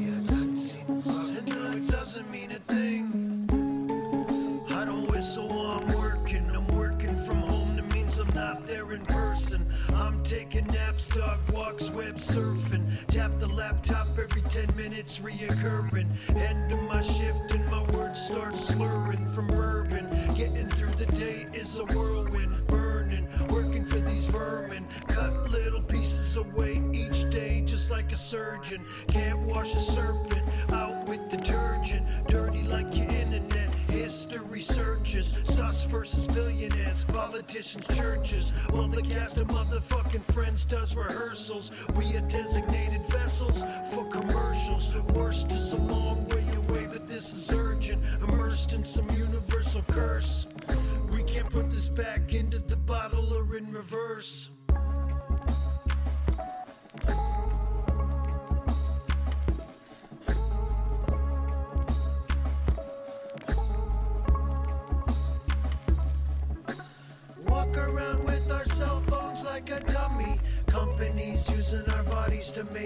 [8.88, 9.66] here in person.
[9.94, 12.84] I'm taking naps, dog walks, web surfing.
[13.06, 16.08] Tap the laptop every 10 minutes, reoccurring.
[16.36, 20.08] End of my shift and my words start slurring from bourbon.
[20.34, 24.86] Getting through the day is a whirlwind, burning, working for these vermin.
[25.08, 28.84] Cut little pieces away each day, just like a surgeon.
[29.08, 33.04] Can't wash a serpent out with detergent, dirty like you
[34.08, 38.52] History searches, sus versus billionaires, politicians, churches.
[38.70, 44.96] While the cast of motherfucking friends does rehearsals, we are designated vessels for commercials.
[45.14, 48.02] Worst is a long way away, but this is urgent.
[48.26, 50.46] Immersed in some universal curse.
[51.12, 54.48] We can't put this back into the bottle or in reverse.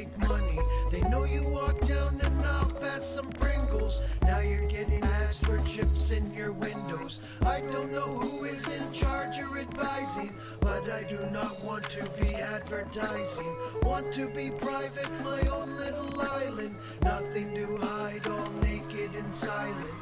[0.03, 0.59] Make money.
[0.91, 4.01] They know you walk down and out past some Pringles.
[4.23, 7.21] Now you're getting ads for chips in your windows.
[7.47, 12.03] I don't know who is in charge or advising, but I do not want to
[12.21, 13.57] be advertising.
[13.83, 16.75] Want to be private, my own little island.
[17.05, 20.02] Nothing to hide, all naked and silent.